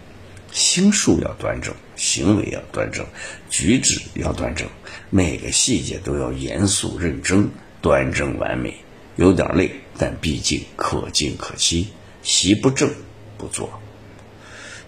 [0.52, 3.04] 心术要端正，行为要端正，
[3.50, 4.66] 举止要端正，
[5.10, 7.50] 每个细节都要严肃认真、
[7.82, 8.74] 端正完美。
[9.16, 11.88] 有点累，但毕竟可敬可期。
[12.22, 12.90] 习不正
[13.36, 13.82] 不做，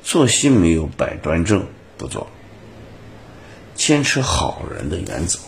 [0.02, 1.66] 作息没有摆端正
[1.98, 2.30] 不做。
[3.74, 5.38] 坚持好人的原则，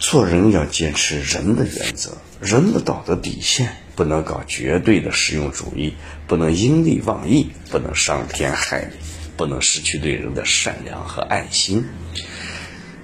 [0.00, 3.76] 做人要坚持人的原则，人的道德底线。
[3.94, 5.92] 不能搞绝对的实用主义，
[6.26, 8.96] 不能因利忘义，不能伤天害理，
[9.36, 11.84] 不能失去对人的善良和爱心。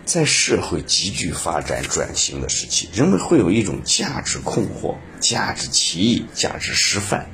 [0.06, 7.28] 在社会急剧发展转型的时期，人们会有一种价值困惑、价值歧义、价值失范。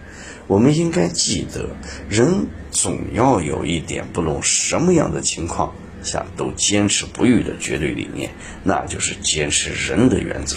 [0.49, 1.77] 我们应该记得，
[2.09, 8.33] 人总要有一点，不论什么样的情况下都坚持不渝的绝对理念，
[8.65, 10.57] 那就是坚持人的原则。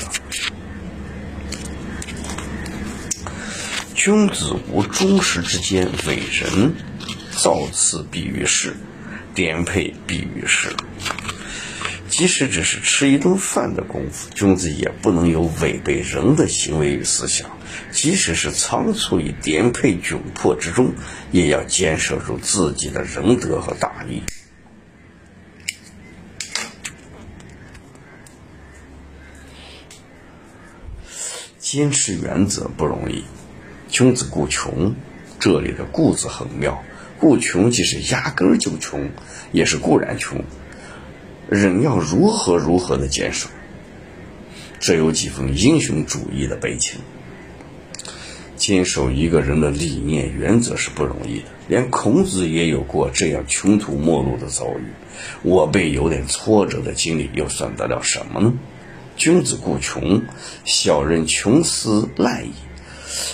[3.98, 6.76] 君子无忠实之间，伟人
[7.32, 8.76] 造次必于世，
[9.34, 10.72] 颠沛必于世。
[12.08, 17.48] 即使只是吃一顿饭的功夫，君子也不能有违背人的行为与思想；
[17.91, 20.93] 即使是仓促于颠沛窘迫之中，
[21.32, 24.22] 也要坚守住自己的仁德和大义。
[31.58, 33.26] 坚持原则不容易。
[33.98, 34.93] 君子固穷，
[35.39, 36.84] 这里的“固”字很妙，
[37.20, 39.10] 固穷既是压根儿就穷，
[39.52, 40.43] 也是固然穷。
[41.50, 43.50] 人要如何如何的坚守，
[44.78, 47.00] 这有几分英雄主义的悲情。
[48.56, 54.84] 坚守一个人的理念原则是不容易的，连孔子也有过这样穷途末路的遭遇。
[55.41, 58.54] 我辈有点挫折的经历，又算得了什么呢？
[59.16, 60.22] 君子固穷，
[60.66, 62.54] 小人穷思滥矣。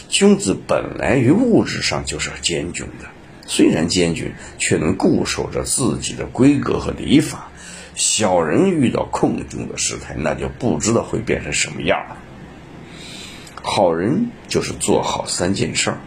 [0.09, 3.07] 君子本来于物质上就是坚峻的，
[3.47, 7.49] 虽然坚峻，却能固守着自己的规格和礼法。
[7.95, 12.17] 小人遇到困窘的时态，那就不知道会变成什么样了。
[13.61, 15.97] 好人就是做好三件事儿。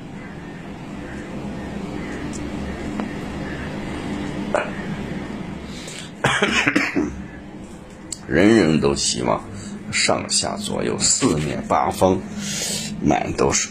[8.29, 9.45] 人人都希望
[9.93, 12.21] 上下左右四面八方
[13.01, 13.69] 满都是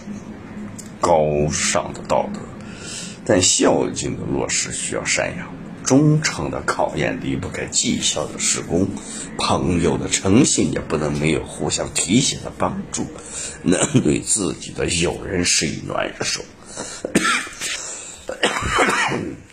[1.02, 2.40] 高尚的道德，
[3.26, 5.54] 但孝敬的落实需要赡养，
[5.84, 8.88] 忠诚的考验离不开绩效的施工，
[9.38, 13.06] 朋友的诚信也不能没有互相提携的帮助，
[13.64, 16.44] 能对自己的友人施以暖手，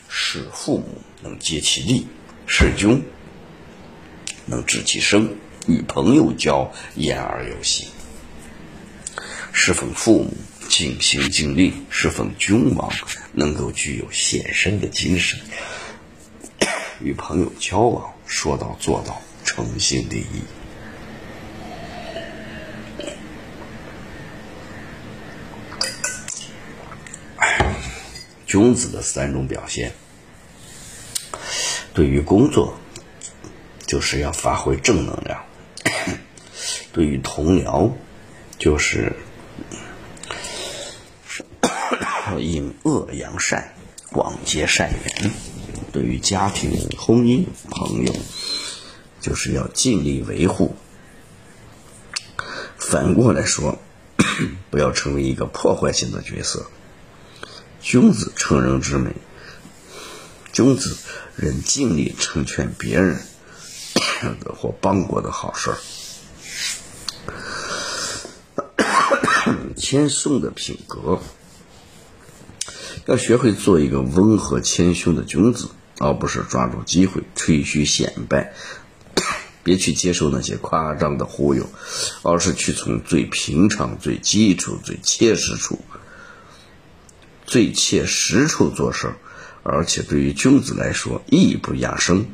[0.09, 0.87] 使父母
[1.23, 2.07] 能竭其力，
[2.47, 3.03] 使君。
[4.45, 5.37] 能治其身，
[5.69, 7.87] 与朋友交，言而有信；
[9.53, 10.35] 侍奉父母，
[10.69, 12.93] 尽心尽力；侍奉君王，
[13.33, 15.39] 能够具有献身的精神；
[17.01, 20.43] 与朋友交往，说到做到，诚心立意。
[28.47, 29.93] 君子的三种表现，
[31.95, 32.79] 对于工作。
[33.85, 35.45] 就是要发挥正能量。
[36.95, 37.93] 对于同僚，
[38.59, 39.13] 就是
[42.39, 43.75] 引恶扬善，
[44.11, 45.31] 广结善缘；
[45.93, 48.15] 对于家庭、婚姻、朋友，
[49.21, 50.75] 就是要尽力维护。
[52.79, 53.79] 反过来说，
[54.71, 56.67] 不要成为一个破坏性的角色。
[57.81, 59.13] 君子成人之美，
[60.53, 60.97] 君子
[61.37, 63.21] 人尽力成全别人。
[64.55, 65.79] 或帮国的好事儿，
[69.77, 71.21] 谦逊的品格，
[73.07, 78.53] 要学会做一个温和谦逊的君子，而不是抓住机会吹嘘显摆。
[79.65, 81.69] 别去接受那些夸张的忽悠，
[82.23, 85.81] 而是去从最平常、最基础、最切实处、
[87.47, 89.15] 最切实处做事。
[89.65, 92.27] 而且对于君子来说，艺不压身。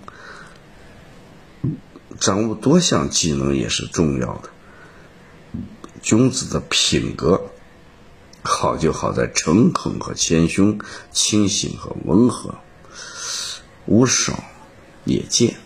[2.19, 4.49] 掌握多项技能也是重要的。
[6.03, 7.51] 君子的品格
[8.49, 10.81] 好就好在诚恳和谦逊，
[11.13, 12.55] 清醒和温和，
[13.85, 14.43] 无少
[15.05, 15.57] 也见，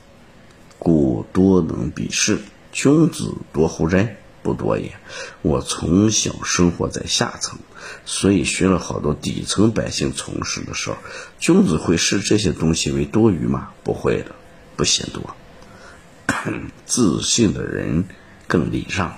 [0.80, 2.41] 故多能鄙视。
[2.72, 4.16] 君子多乎哉？
[4.43, 4.97] 不多也。
[5.43, 7.61] 我从小生活在下层，
[8.05, 10.99] 所以学了好多底层百姓从事的事儿。
[11.39, 13.68] 君子会视这些东西为多余吗？
[13.85, 14.35] 不会的，
[14.76, 15.37] 不嫌多。
[16.85, 18.05] 自信的人
[18.49, 19.16] 更礼让，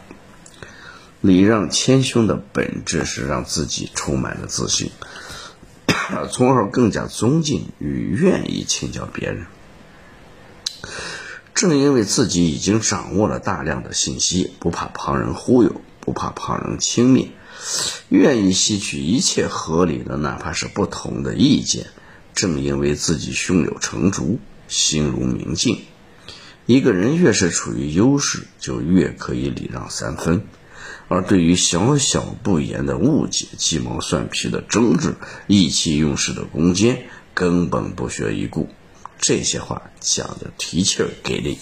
[1.25, 4.91] 礼让谦逊的本质是让自己充满了自信，
[6.31, 9.47] 从而更加尊敬与愿意请教别人。
[11.55, 17.29] 正因为自己已经掌握了大量的信息，不怕旁人忽悠，不怕旁人轻蔑，
[18.11, 21.87] 愿意吸取一切合理的，哪怕是不同的意见。
[22.35, 25.87] 正因为自己胸有成竹，心如明镜。
[26.66, 30.41] 一个人越是处于优势，就越可以礼让三分；
[31.09, 35.15] 而对于小小不言的误解、鸡毛蒜皮的争执、
[35.47, 38.69] 意气用事的攻坚，根本不屑一顾。
[39.19, 41.59] 这些话讲的提气儿给力。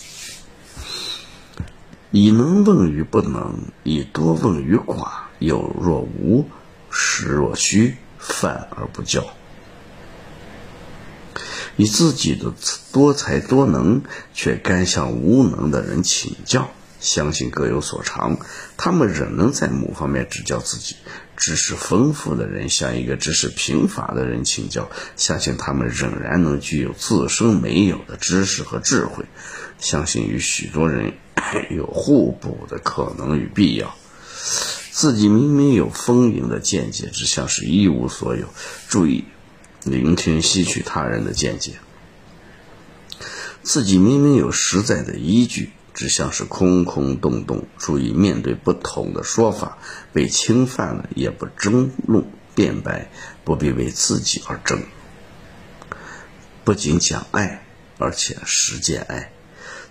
[2.11, 6.47] 以能问于不能，以多问于寡，有若无，
[6.91, 9.25] 实若虚，泛而不教。
[11.77, 12.53] 以自己的
[12.93, 14.03] 多才多能，
[14.35, 16.71] 却甘向无能的人请教，
[17.03, 18.39] 相信各有所长，
[18.79, 20.95] 他们仍能在某方面指教自己；
[21.37, 29.27] 知识丰富的人向一个知识贫乏的人请教，相信他们仍然能具有自身没有的知识和智慧。
[29.79, 31.13] 相信与许多人
[31.71, 33.95] 有互补的可能与必要。
[34.93, 38.47] 自己明明有丰盈的见解，只像是一无所有。
[38.89, 39.25] 注意。
[39.85, 41.73] 聆听、吸取他人的见解，
[43.65, 45.73] 自己明明有实在的依据，
[46.03, 47.65] 只像是空空洞洞。
[47.79, 49.79] 注意面对不同的说法，
[50.13, 52.25] 被侵犯了也不争论
[52.57, 53.09] 辩白，
[53.45, 54.83] 不必为自己而争。
[56.65, 57.65] 不仅讲爱，
[57.99, 59.31] 而且实践爱。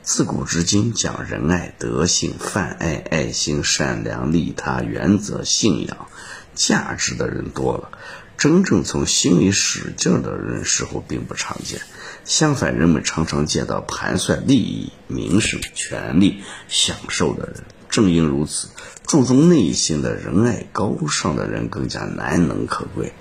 [0.03, 6.09] 自古至今，讲仁爱、德性、泛爱、爱心、善良、利他、原则、信仰、
[6.53, 7.97] 价值的人多了，
[8.38, 11.80] 真正从心里使劲的人似乎并不常见。
[12.24, 17.63] 相反，人们常常见到盘算利益、名声、权力、享受的人。
[17.89, 18.69] 正因如此，
[19.05, 23.11] 注重内心的仁爱、高尚的人更加难能可贵。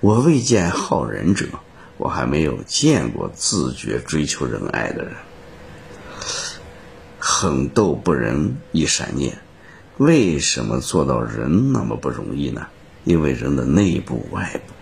[0.00, 1.46] 我未见好仁者，
[1.98, 5.14] 我还没有见过自觉追求仁爱的人。
[7.18, 9.38] 狠斗不仁，一闪念。
[9.98, 12.66] 为什么做到仁那么不容易呢？
[13.04, 14.72] 因为人的内部、外部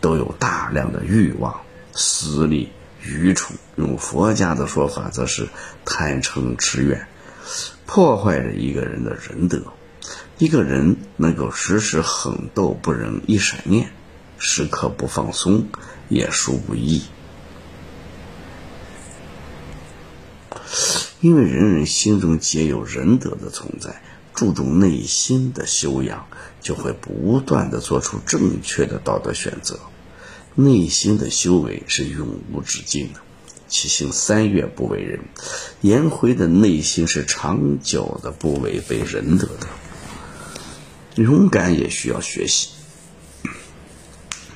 [0.00, 1.60] 都有大量的欲望、
[1.92, 2.68] 私利、
[3.02, 3.58] 愚蠢。
[3.76, 5.48] 用佛家的说法，则是
[5.84, 7.06] 贪嗔痴怨，
[7.86, 9.62] 破坏着一个人的仁德。
[10.38, 13.90] 一个人能够时时狠斗不仁，一闪念，
[14.38, 15.66] 时刻不放松，
[16.08, 17.02] 也殊不易。
[21.20, 24.00] 因为人人心中皆有仁德的存在，
[24.34, 26.26] 注重内心的修养，
[26.60, 29.80] 就会不断的做出正确的道德选择。
[30.60, 33.20] 内心的修为是永无止境的。
[33.68, 35.20] 七星三月不为人，
[35.82, 39.68] 颜回的内心是长久的不违背仁德的。
[41.22, 42.70] 勇敢也需要学习。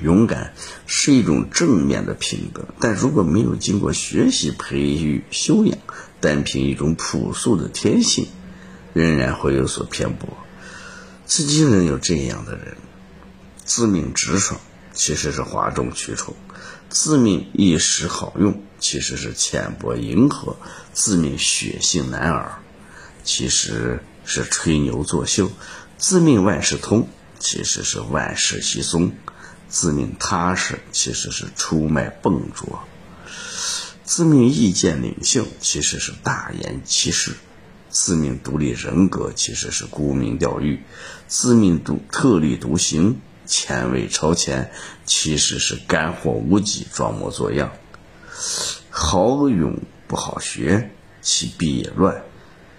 [0.03, 0.55] 勇敢
[0.89, 5.79] 是一种正面的品德，但如果没有经过学习、培育、修养，
[6.21, 8.27] 单凭一种朴素的天性，
[8.93, 10.29] 仍然会有所偏颇。
[11.29, 12.77] 至今仍有这样的人，
[13.65, 14.61] 自命直爽，
[14.93, 16.35] 其实是哗众取宠；
[16.89, 20.57] 自命一时好用，其实是浅薄迎合；
[20.93, 22.63] 自命血性男儿，
[23.25, 25.47] 其实是吹牛作秀；
[25.99, 29.13] 自命万事通，其实是万事稀松。
[29.69, 32.81] 自命踏实，其实是出卖笨拙；
[34.05, 37.33] 自命意见领袖，其实是大言其事；
[37.89, 40.81] 自命独立人格，其实是沽名钓誉；
[41.27, 44.71] 自命独特立独行、前卫超前，
[45.05, 47.73] 其实是干货无几、装模作样。
[48.91, 50.91] 好勇不好学，
[51.21, 52.23] 其必也乱。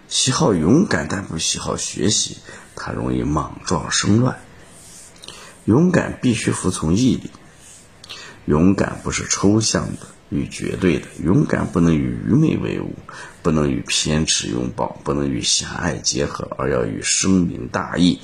[0.08, 2.38] 喜好勇敢但不喜好学习，
[2.76, 4.40] 他容易莽撞生乱。
[5.66, 7.32] 勇敢必须服从毅力，
[8.46, 12.94] 勇敢不是抽象的与绝对的，勇敢不能与愚昧为伍，
[13.42, 18.20] 不能与偏执拥抱，不能与狭隘结合，而要与深明大义、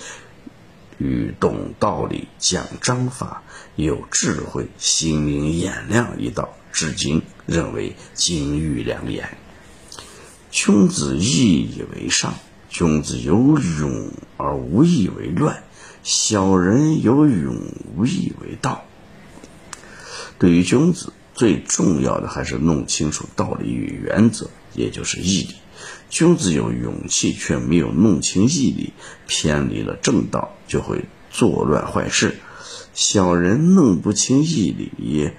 [0.99, 3.41] 与懂道理、讲章法、
[3.75, 6.49] 有智慧、心明眼亮一道。
[6.71, 9.37] 至今认为金玉良言。
[10.51, 12.35] 君子义以为上，
[12.69, 15.63] 君子有勇而无义为乱。
[16.03, 17.55] 小人有勇
[17.95, 18.85] 无义为道。
[20.37, 25.55] 对于君子，最重要的还是弄清楚道理与原则，也就是义理。
[26.09, 28.93] 君子有勇气，却没有弄清义理，
[29.27, 32.31] 偏离了正道，就会作乱坏事；
[32.93, 35.31] 小人弄不清义理，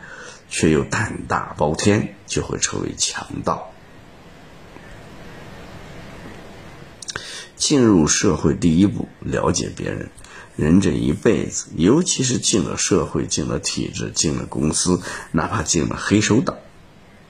[0.49, 3.73] 却又胆大包天，就会成为强盗。
[7.57, 10.09] 进入社会第一步，了解别人。
[10.57, 15.01] 人这一辈子，尤其是进了社会、进了体制、进了公司，
[15.33, 16.57] 哪怕进了黑手党，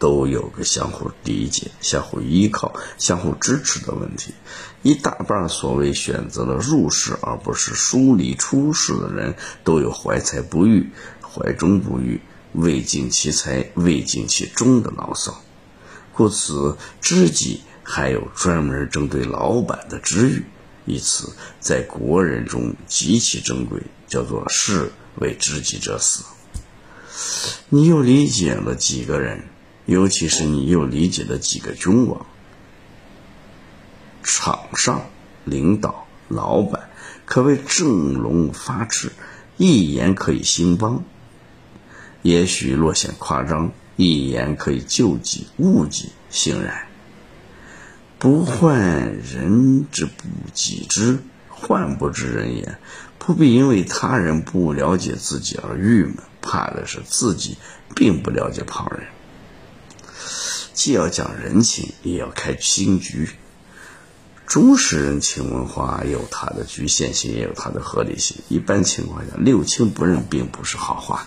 [0.01, 4.35] 都有个相互理解、相互依靠、相互支持的问题。
[4.83, 10.91] 一大半所谓选择了入世而不是疏离出世的人，都有怀才不遇、
[11.23, 12.21] 怀中不遇、
[12.55, 15.43] 未尽其才、未尽其忠的牢骚。
[16.15, 20.45] 故此，知己还有专门针对老板的知遇。
[20.87, 21.31] 一词
[21.61, 26.25] 在国人中极其珍贵，叫做“士为知己者死”。
[27.69, 29.45] 你又理解了几个人？
[29.87, 32.27] 尤其是你又理解了几个君王？
[34.23, 35.07] 场上
[35.45, 36.91] 领导、老板
[37.25, 39.11] 可谓振聋发赤，
[39.57, 41.03] 一言可以兴邦。
[42.23, 46.87] 也许略显夸张，一言可以救己、误己，欣然。
[48.19, 50.13] 不患人之不
[50.53, 51.19] 己知，
[51.49, 52.77] 患不知人也。
[53.19, 57.57] 不必因为他人不了解自己而郁闷，怕的是自己
[57.95, 59.07] 并不了解旁人。
[60.81, 63.29] 既要讲人情，也要开新局。
[64.47, 68.39] 中式人情文化有它的局限性，也有它的合理性。
[68.49, 71.27] 一般情况下，六亲不认并不是好话。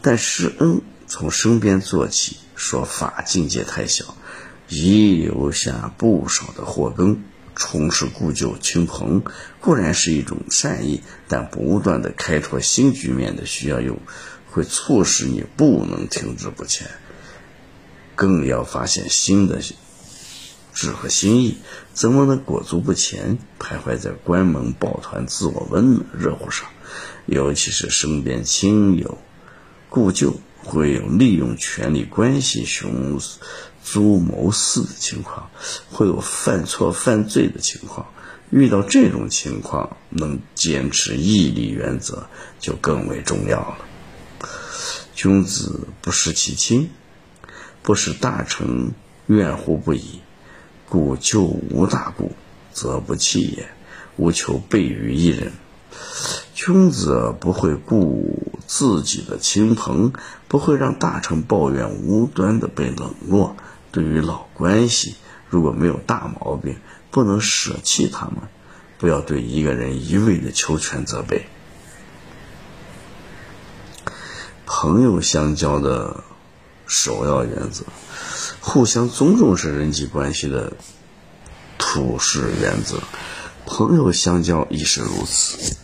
[0.00, 4.16] 但施恩从身边做起，说法境界太小。
[4.70, 7.22] 遗留下不少的祸根。
[7.54, 9.24] 重拾故旧亲朋
[9.60, 13.98] 固然是一种善意，但不断的开拓新局面的需要又
[14.50, 16.88] 会促使你不能停滞不前，
[18.18, 19.60] 更要发现新的
[20.74, 21.56] 志和新意，
[21.92, 26.66] 怎么能裹足不前，徘徊在关门抱团、自我温暖热乎上？
[27.26, 29.18] 尤其是身边亲友
[29.88, 33.20] 故旧会有利用权力关系雄。
[33.80, 35.48] 租谋私的情况，
[35.90, 38.06] 会有犯错犯罪的情况。
[38.50, 42.28] 遇到这种情况，能坚持义理原则
[42.60, 43.78] 就更为重要了。
[45.14, 46.90] 君子不失其亲，
[47.88, 48.92] 不使大臣
[49.28, 50.20] 怨乎不已。
[50.90, 52.32] 故旧无大故，
[52.70, 53.66] 则不弃也。
[54.18, 55.52] 无求备于一人。
[56.52, 60.12] 君子不会顾自己的亲朋，
[60.48, 63.56] 不会让大臣抱怨无端的被冷落。
[63.90, 65.14] 对于老关系，
[65.48, 66.76] 如果没有大毛病，
[67.10, 68.36] 不能舍弃他们，
[68.98, 71.46] 不要对一个人一味的求全责备。
[74.66, 76.22] 朋友相交的
[76.88, 77.84] 首要原则，
[78.60, 80.72] 互相尊重是人际关系的
[81.78, 82.98] 处事原则。
[83.66, 85.76] 朋友相交亦是如此。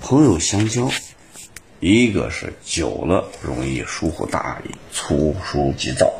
[0.00, 0.90] 朋友相交，
[1.80, 6.12] 一个是久了容易疏忽大意、粗疏急躁。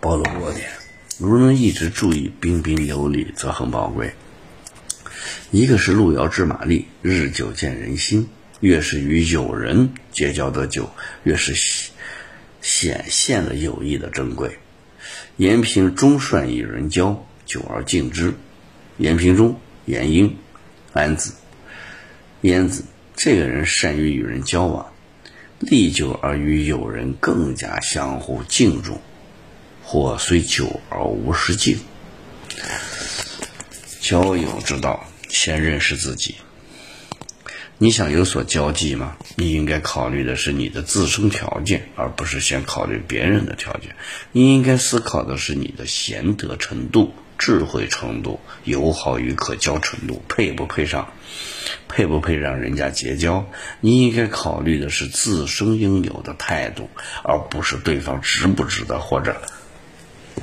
[0.00, 0.70] 暴露弱点，
[1.18, 4.14] 如能一直注意彬彬有礼，则很宝贵。
[5.50, 8.26] 一个是路遥知马力，日久见人心。
[8.60, 10.88] 越是与友人结交得久，
[11.24, 11.54] 越是
[12.62, 14.58] 显现了友谊的珍贵。
[15.36, 18.34] 延平忠善与人交，久而敬之。
[18.98, 20.36] 延平中，延英、
[20.92, 21.32] 安子、
[22.42, 22.84] 燕子，
[23.16, 24.92] 这个人善于与人交往，
[25.58, 29.00] 历久而与友人更加相互敬重。
[29.82, 31.78] 或虽久而无失敬。
[34.00, 36.36] 交友之道，先认识自己。
[37.82, 39.16] 你想有所交际吗？
[39.36, 43.96] 你应该考虑的是你的自身条件，而不是先考虑别人的条件。
[44.32, 51.10] 你应该思考的是你的贤德程度、智慧程度、友好与可交程度，配不配上，
[51.88, 53.48] 配不配让人家结交？
[53.80, 56.90] 你应该考虑的是自身应有的态度，
[57.24, 59.40] 而不是对方值不值得或者。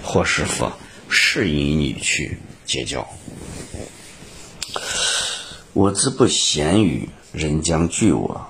[0.02, 0.74] 或是否
[1.08, 3.08] 适宜你去结交？
[5.74, 7.08] 我自不贤与
[7.38, 8.48] 人将惧我，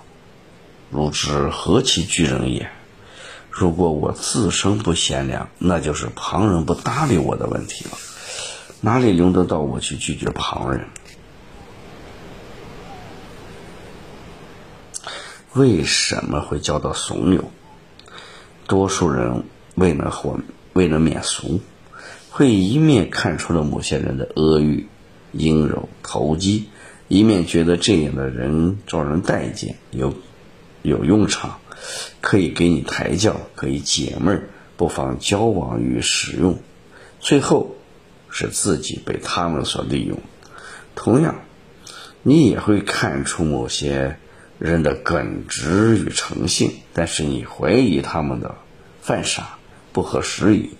[0.89, 2.71] 如之何其惧人也？
[3.51, 7.91] 如果我自身不贤良，那就是旁人不搭理我的问题了。
[8.79, 10.87] 哪里轮得到我去拒绝旁人？
[15.53, 17.41] 为什么会交到怂恿？
[18.67, 19.43] 多数人
[19.75, 20.39] 未能活。
[20.73, 21.59] 为了免俗，
[22.29, 24.85] 会一面看出了某些人的阿谀、
[25.31, 26.69] 阴柔、投机，
[27.07, 30.13] 一面觉得这样的人招人待见，有
[30.81, 31.59] 有用场，
[32.21, 36.59] 可以给你抬轿，可以解闷儿，不妨交往与使用。
[37.19, 37.75] 最后
[38.29, 40.19] 是自己被他们所利用。
[40.95, 41.41] 同样，
[42.23, 44.17] 你也会看出某些
[44.59, 48.55] 人的耿直与诚信，但是你怀疑他们的
[49.01, 49.57] 犯傻。
[49.93, 50.71] 不合时宜，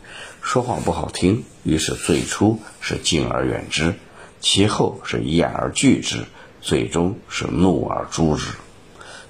[0.44, 3.96] 说话不好听，于是最初是敬而远之，
[4.40, 6.26] 其后是厌而拒之，
[6.62, 8.52] 最终是怒而诛之。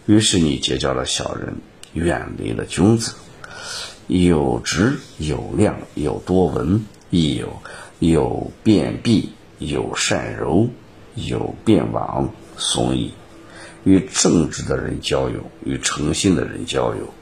[0.05, 1.55] 于是你结交了小人，
[1.93, 3.13] 远离了君子。
[4.07, 7.61] 有直有量有多闻，亦有
[7.99, 10.69] 有辩弊有善柔
[11.15, 13.13] 有辩往，所以。
[13.83, 17.13] 与正直的人交友，与诚信的人交友。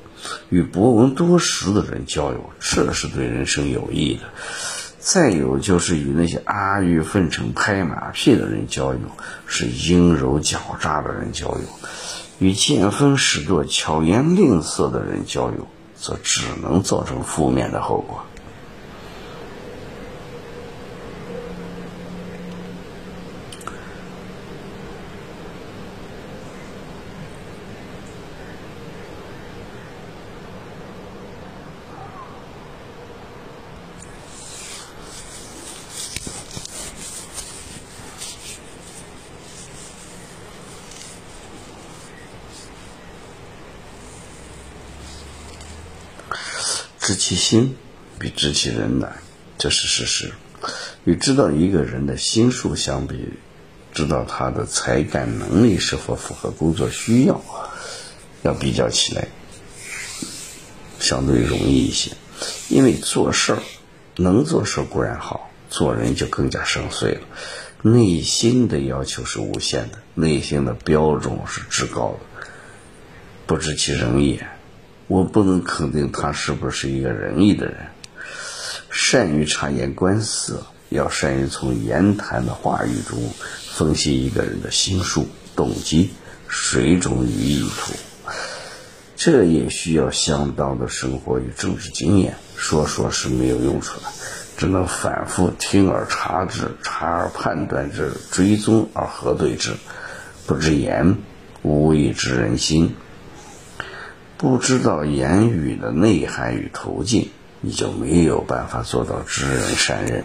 [0.49, 4.21] 与博闻多识的人交友，这是对人生有益的。
[5.05, 8.99] 再有就是与那些阿谀奉承、拍马屁的人交友，
[9.45, 11.61] 是阴柔狡诈的人交友；
[12.39, 18.25] 与见风使舵、巧言令色的人交友，则只能造成负面的后果。
[47.07, 47.75] 知其心
[48.19, 49.15] 比知其人难，
[49.57, 50.31] 这是事实。
[51.05, 53.29] 与知道一个人的心术相比，
[53.95, 57.43] 知道他的才干能力是否符合工作需要，
[58.43, 59.27] 要比较起来
[60.99, 62.11] 相对容易一些。
[62.69, 63.63] 因为做事儿
[64.17, 67.21] 能做事固然好，做人就更加深邃了。
[67.81, 72.47] 内心的要求是无限的，内心的标准是至高的。
[73.47, 74.47] 不知其人也，
[75.07, 77.77] 我不能肯定他是不是一个仁义的人。
[78.89, 83.19] 善于察言观色，要善于从言谈的话语中
[83.73, 86.11] 分析一个人的心术、动机、
[86.47, 87.93] 水准与意图。
[89.15, 92.35] 这也需要相当的生活与政治经验。
[92.55, 94.07] 说说是没有用处的，
[94.57, 99.73] 只能反复听而察之，察而判断之，追踪而核对之。
[100.47, 101.17] 不知言，
[101.63, 102.95] 无以知人心。
[104.37, 107.29] 不知道言语的内涵与途径，
[107.61, 110.23] 你就没有办法做到知人善任。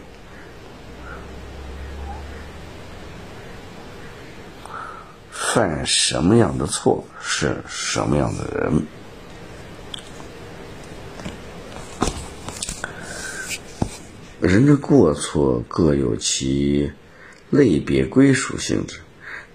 [5.30, 8.82] 犯什么样的错，是什么样的人。
[14.40, 16.90] 人的过错各有其
[17.50, 19.00] 类别归属性质，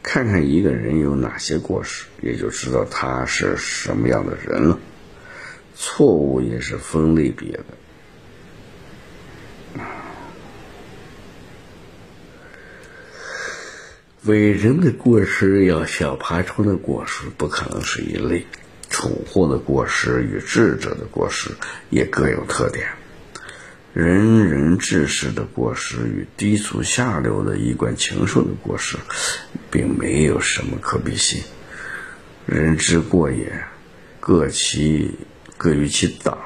[0.07, 4.77] 看看一个人有哪些过失，也就知道他是什么样的人了。
[5.75, 7.65] 错误也是分类别的，
[14.25, 18.45] 伟人的过失要小爬虫的过失不可能是一类，
[18.91, 21.49] 蠢货的过失与智者的过失
[21.89, 22.87] 也各有特点。
[23.91, 28.97] 仁人志士的过失与低俗下流的衣冠禽兽的过失，
[29.75, 31.43] 并没有什么可比性。
[32.45, 33.51] 人之过也，
[34.21, 35.13] 各其
[35.57, 36.37] 各于其党，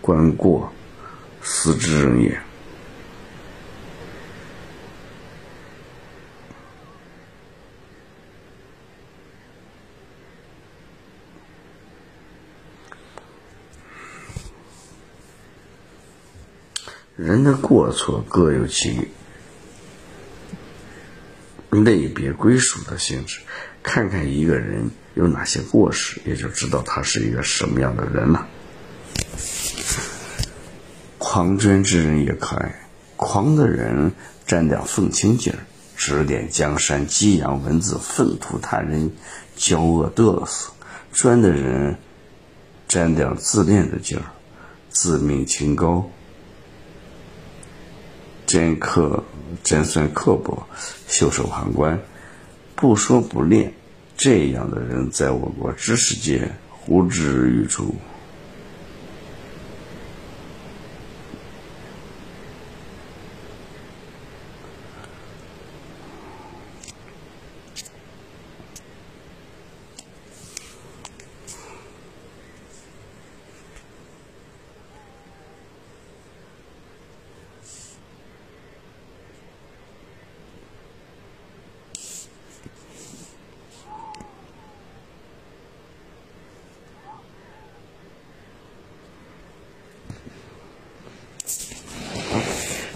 [0.00, 0.72] 观过，
[1.42, 2.40] 思之人也。
[17.14, 19.06] 人的过错各有其
[21.70, 23.40] 类别归属的性质，
[23.82, 28.46] 看看一个人有哪些过失，也就知道他是一个什么样的人了。
[31.18, 34.12] 狂狷之人也可爱，狂的人
[34.46, 35.58] 沾点愤青劲儿，
[35.96, 39.10] 指点江山，激扬文字，粪土他人，
[39.58, 40.70] 骄恶嘚瑟；
[41.12, 41.98] 专的人
[42.86, 44.24] 沾点自恋的劲儿，
[44.88, 46.10] 自命清高。
[48.48, 49.22] 尖刻、
[49.62, 50.66] 尖酸刻薄、
[51.06, 52.00] 袖手旁观、
[52.74, 53.70] 不说不练，
[54.16, 57.94] 这样的人在我国知识界呼之欲出。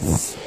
[0.02, 0.41] Yes.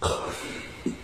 [0.00, 0.95] かあ。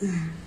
[0.00, 0.43] 嗯。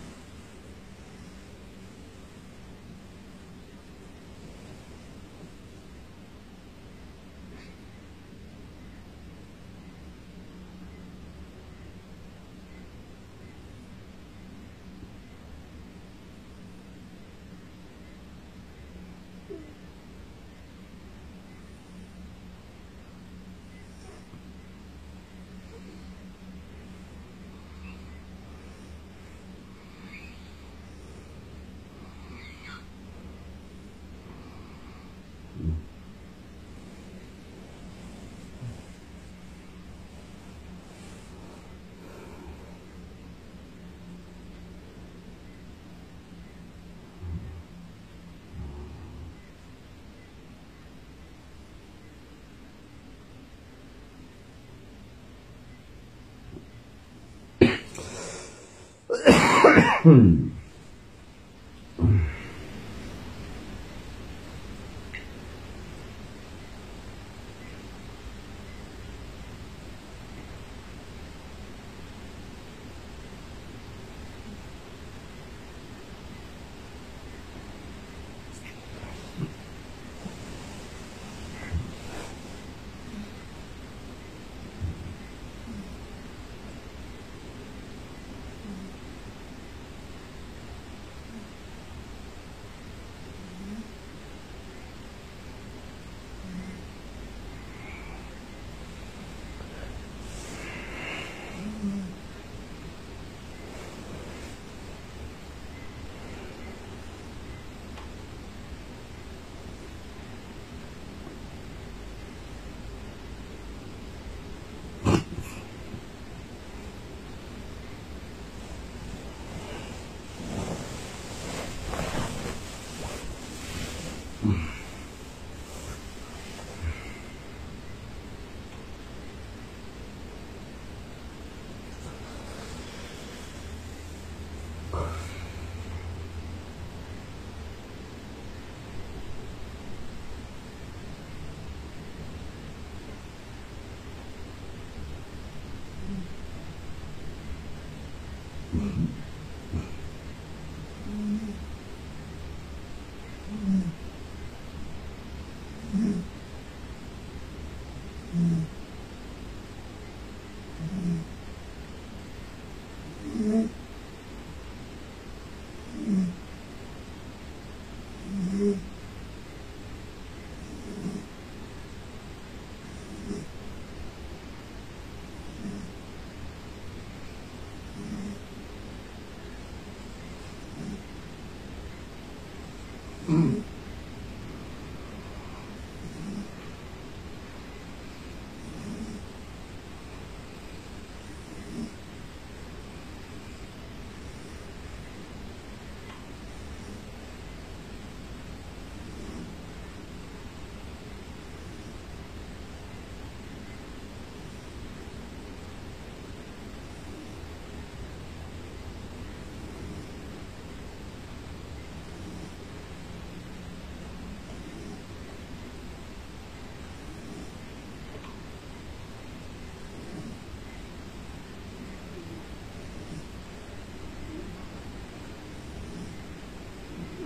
[60.07, 60.56] Hmm.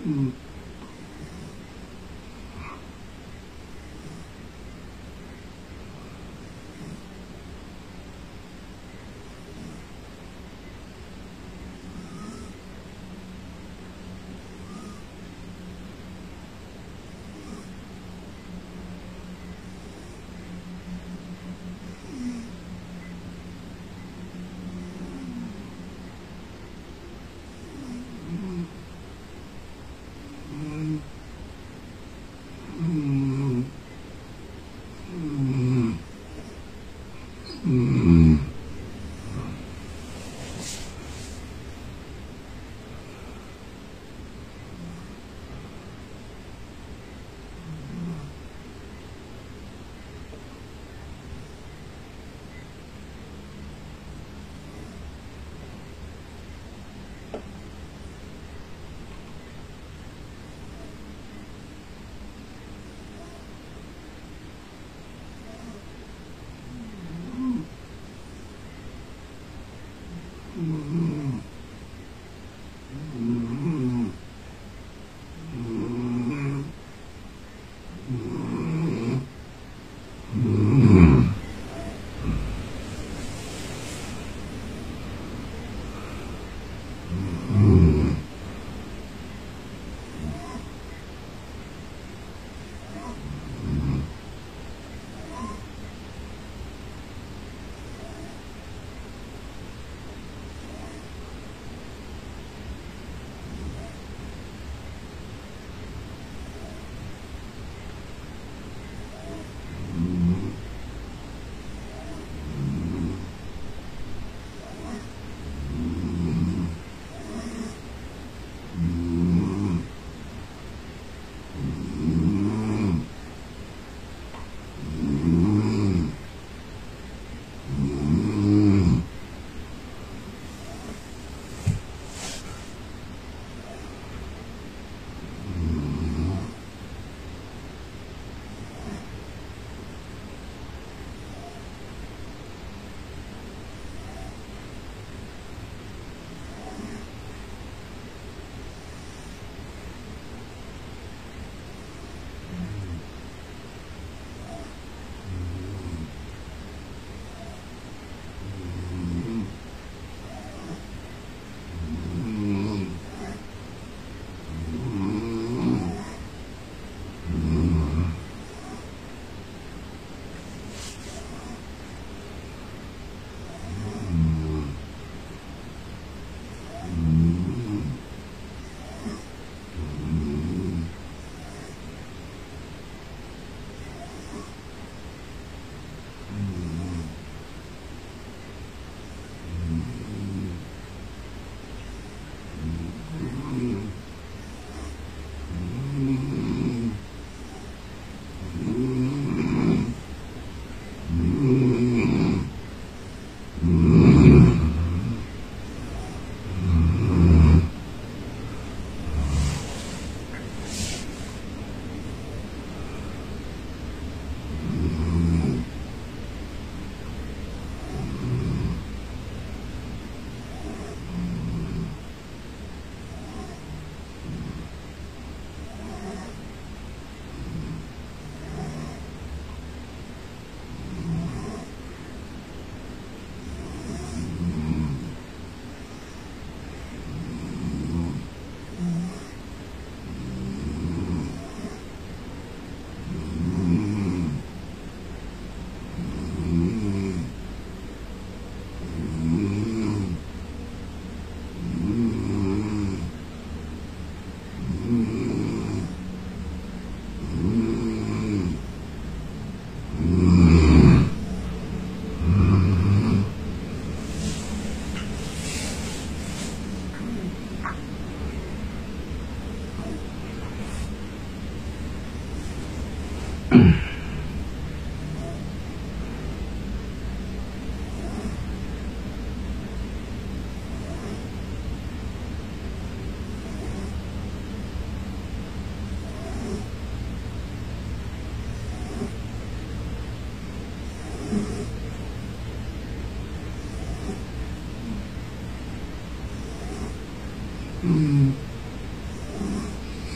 [0.03, 0.50] 嗯。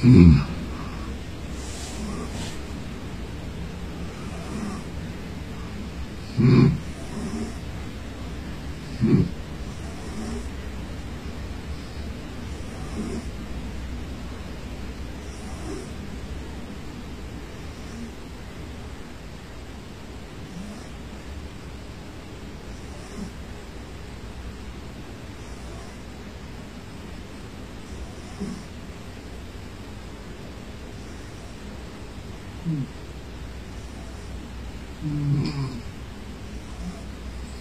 [0.06, 0.45] Mm.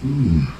[0.05, 0.54] Mm.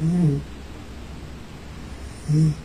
[0.00, 0.40] Mm.
[2.28, 2.59] Mm.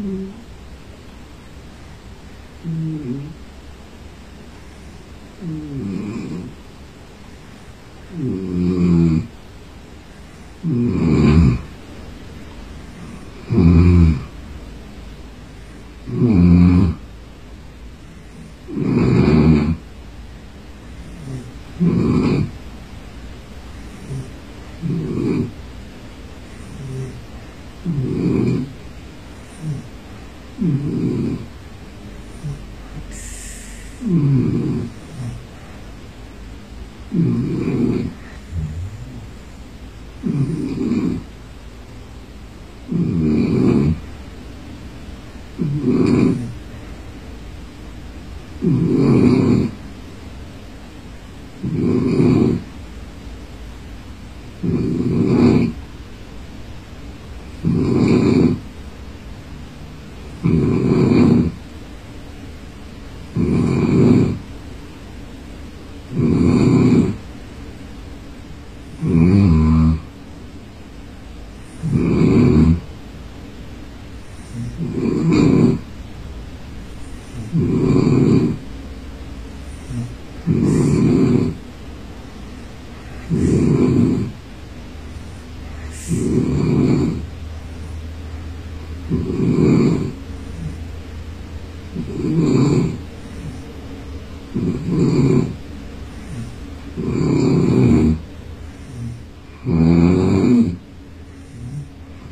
[0.00, 0.39] Mm.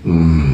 [0.05, 0.48] Mm.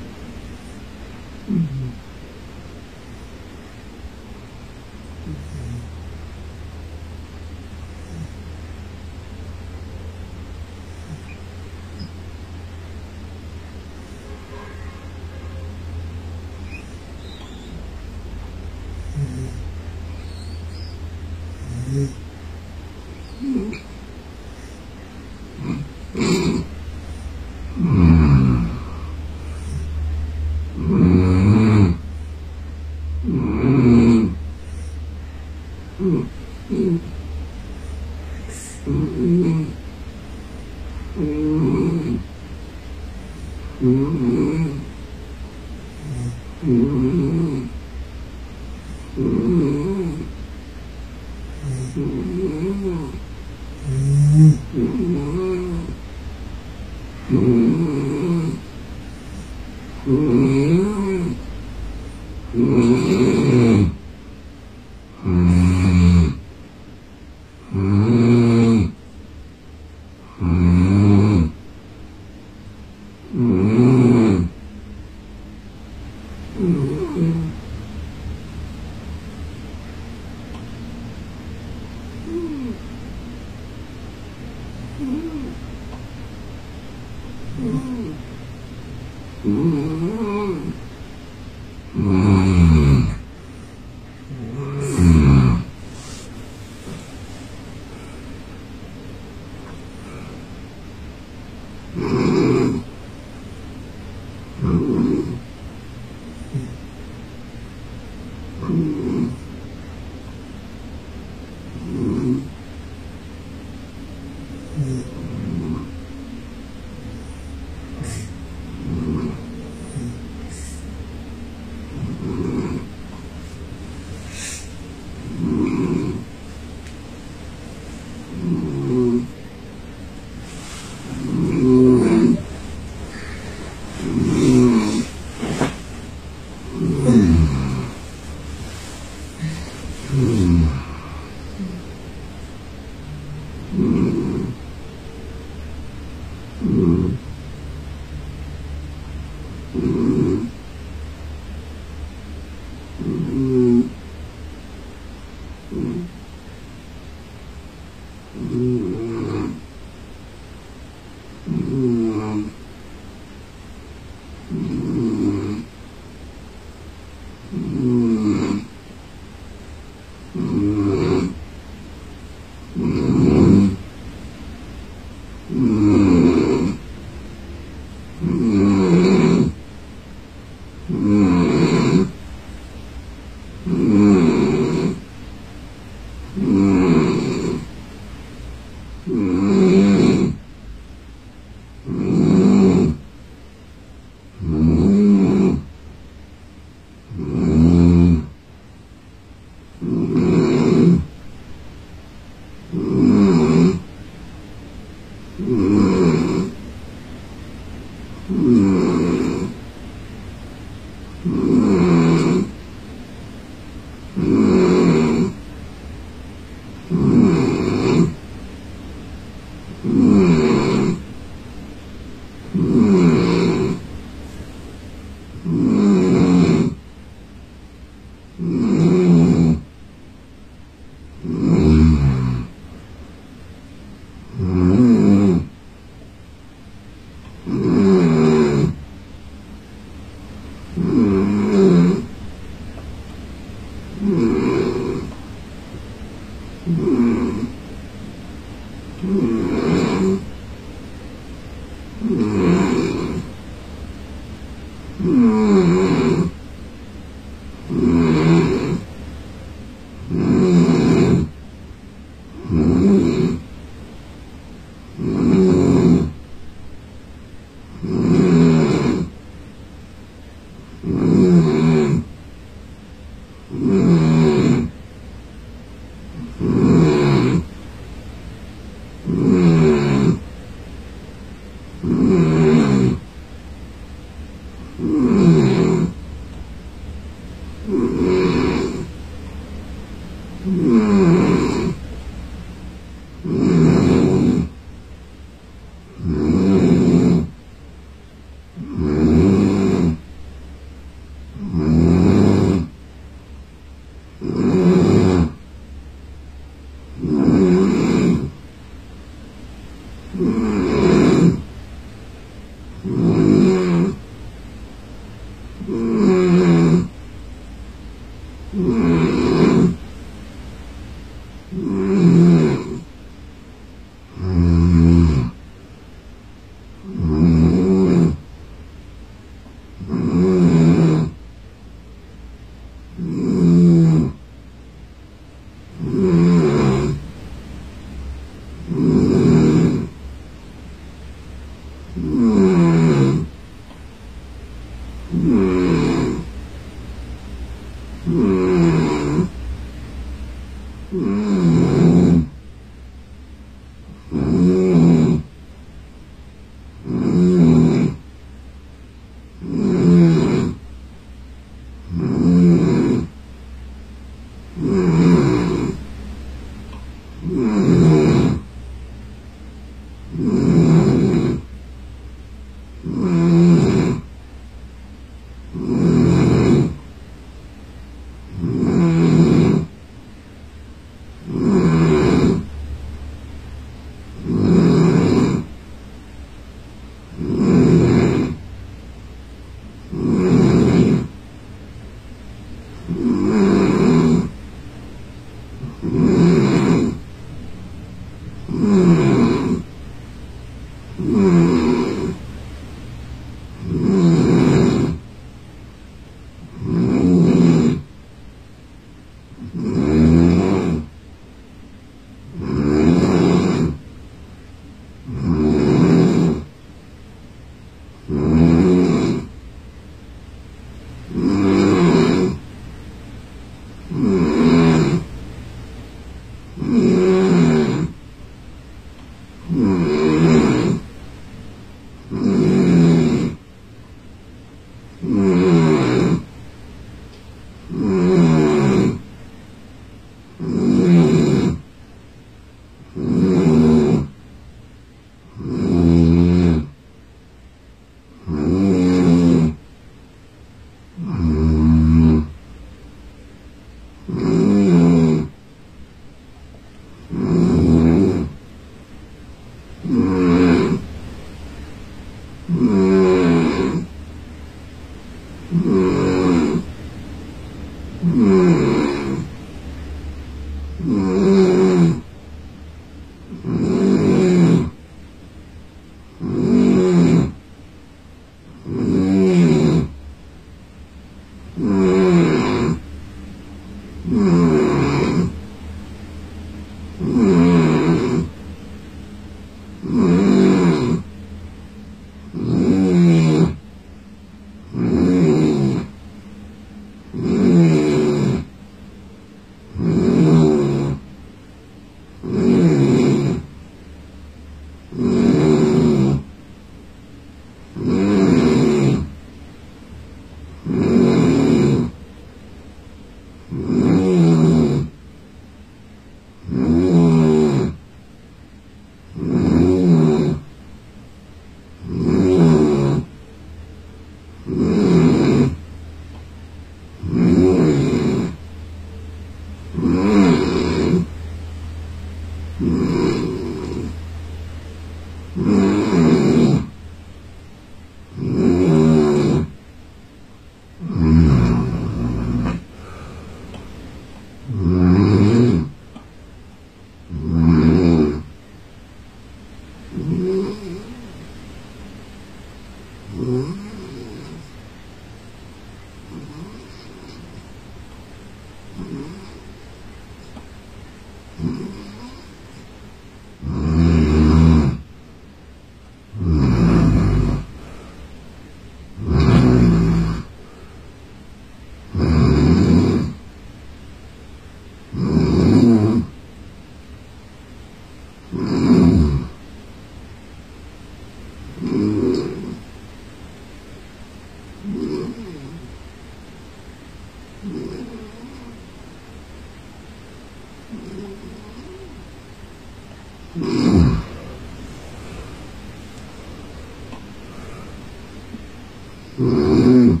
[599.63, 600.00] 嗯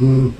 [0.00, 0.37] Mm-hmm.